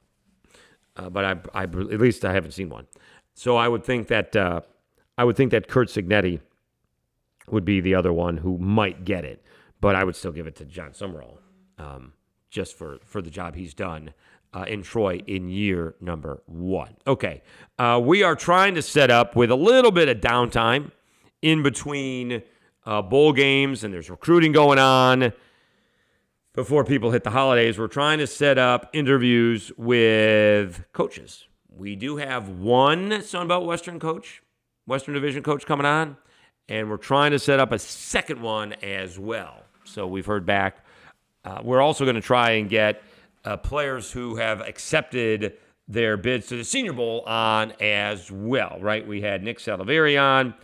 uh, 0.97 1.11
but 1.11 1.25
I, 1.25 1.61
I 1.61 1.63
at 1.65 2.01
least 2.01 2.25
I 2.25 2.33
haven't 2.33 2.53
seen 2.53 2.69
one. 2.69 2.87
So 3.35 3.57
I 3.57 3.69
would 3.69 3.85
think 3.85 4.09
that 4.09 4.37
uh, 4.37 4.61
I 5.17 5.25
would 5.25 5.37
think 5.37 5.51
that 5.51 5.69
Curt 5.69 5.89
Cignetti 5.89 6.41
would 7.49 7.65
be 7.65 7.81
the 7.81 7.95
other 7.95 8.13
one 8.13 8.39
who 8.39 8.59
might 8.59 9.05
get 9.05 9.25
it, 9.25 9.45
but 9.81 9.97
I 9.97 10.05
would 10.05 10.15
still 10.15 10.33
give 10.33 10.47
it 10.47 10.57
to 10.57 10.65
Jon 10.65 10.91
Sumrall, 10.91 11.39
um, 11.79 12.13
just 12.51 12.77
for 12.77 12.99
for 13.05 13.23
the 13.23 13.31
job 13.31 13.55
he's 13.55 13.75
done. 13.75 14.13
Uh, 14.53 14.65
in 14.67 14.83
Troy 14.83 15.21
in 15.29 15.49
year 15.49 15.95
number 16.01 16.43
one. 16.47 16.97
Okay. 17.07 17.41
Uh, 17.79 18.01
we 18.03 18.25
are 18.25 18.35
trying 18.35 18.75
to 18.75 18.83
set 18.83 19.09
up 19.09 19.37
with 19.37 19.49
a 19.49 19.55
little 19.55 19.93
bit 19.93 20.09
of 20.09 20.17
downtime 20.19 20.91
in 21.41 21.63
between 21.63 22.43
uh, 22.85 23.01
bowl 23.01 23.33
games 23.33 23.85
and 23.85 23.95
there's 23.95 24.11
recruiting 24.11 24.51
going 24.51 24.81
on 24.81 25.33
before 26.55 26.85
people 26.85 27.11
hit 27.11 27.25
the 27.25 27.31
holidays. 27.31 27.79
We're 27.79 27.87
trying 27.87 28.19
to 28.19 28.27
set 28.27 28.59
up 28.59 28.91
interviews 28.93 29.71
with 29.77 30.85
coaches. 30.93 31.47
We 31.69 31.97
do 31.97 32.17
have 32.17 32.49
one 32.49 33.11
Sunbelt 33.11 33.65
Western 33.65 34.01
coach, 34.01 34.43
Western 34.87 35.15
Division 35.15 35.43
coach 35.43 35.65
coming 35.65 35.87
on, 35.87 36.17
and 36.69 36.91
we're 36.91 36.97
trying 36.97 37.31
to 37.31 37.39
set 37.39 37.61
up 37.61 37.73
a 37.73 37.79
second 37.79 38.43
one 38.43 38.73
as 38.83 39.19
well. 39.19 39.63
So 39.85 40.07
we've 40.07 40.27
heard 40.27 40.45
back. 40.45 40.85
Uh, 41.45 41.61
we're 41.63 41.81
also 41.81 42.05
going 42.05 42.17
to 42.17 42.21
try 42.21 42.53
and 42.53 42.69
get 42.69 43.03
uh, 43.45 43.57
players 43.57 44.13
who 44.13 44.37
have 44.37 44.61
accepted 44.61 45.55
their 45.89 46.17
bids 46.17 46.47
to 46.49 46.57
the 46.57 46.65
Senior 46.65 46.93
Bowl 46.93 47.23
on 47.23 47.73
as 47.81 48.31
well, 48.31 48.79
right? 48.81 49.07
We 49.07 49.23
had 49.23 49.43
Nick 49.43 49.59
Saldiveri 49.59 50.21
on 50.21 50.55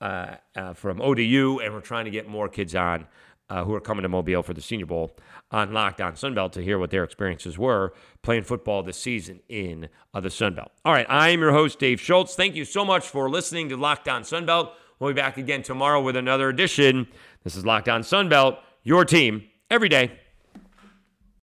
uh, 0.00 0.36
uh, 0.54 0.74
from 0.74 1.00
ODU, 1.00 1.60
and 1.60 1.74
we're 1.74 1.80
trying 1.80 2.04
to 2.04 2.10
get 2.10 2.28
more 2.28 2.48
kids 2.48 2.74
on 2.74 3.06
uh, 3.48 3.64
who 3.64 3.74
are 3.74 3.80
coming 3.80 4.02
to 4.02 4.08
Mobile 4.08 4.42
for 4.42 4.54
the 4.54 4.60
Senior 4.60 4.86
Bowl 4.86 5.16
on 5.50 5.72
Locked 5.72 6.00
On 6.00 6.12
Sunbelt 6.12 6.52
to 6.52 6.62
hear 6.62 6.78
what 6.78 6.90
their 6.90 7.04
experiences 7.04 7.56
were 7.58 7.94
playing 8.22 8.42
football 8.42 8.82
this 8.82 8.98
season 8.98 9.40
in 9.48 9.88
uh, 10.12 10.20
the 10.20 10.28
Sunbelt. 10.28 10.68
All 10.84 10.92
right, 10.92 11.06
I 11.08 11.30
am 11.30 11.40
your 11.40 11.52
host, 11.52 11.78
Dave 11.78 12.00
Schultz. 12.00 12.34
Thank 12.34 12.54
you 12.56 12.64
so 12.64 12.84
much 12.84 13.08
for 13.08 13.30
listening 13.30 13.68
to 13.70 13.76
Locked 13.76 14.08
On 14.08 14.22
Sunbelt. 14.22 14.70
We'll 14.98 15.10
be 15.10 15.20
back 15.20 15.36
again 15.36 15.62
tomorrow 15.62 16.02
with 16.02 16.16
another 16.16 16.48
edition. 16.48 17.06
This 17.44 17.56
is 17.56 17.64
Locked 17.64 17.88
On 17.88 18.02
Sunbelt, 18.02 18.58
your 18.82 19.04
team 19.04 19.44
every 19.70 19.88
day. 19.88 20.18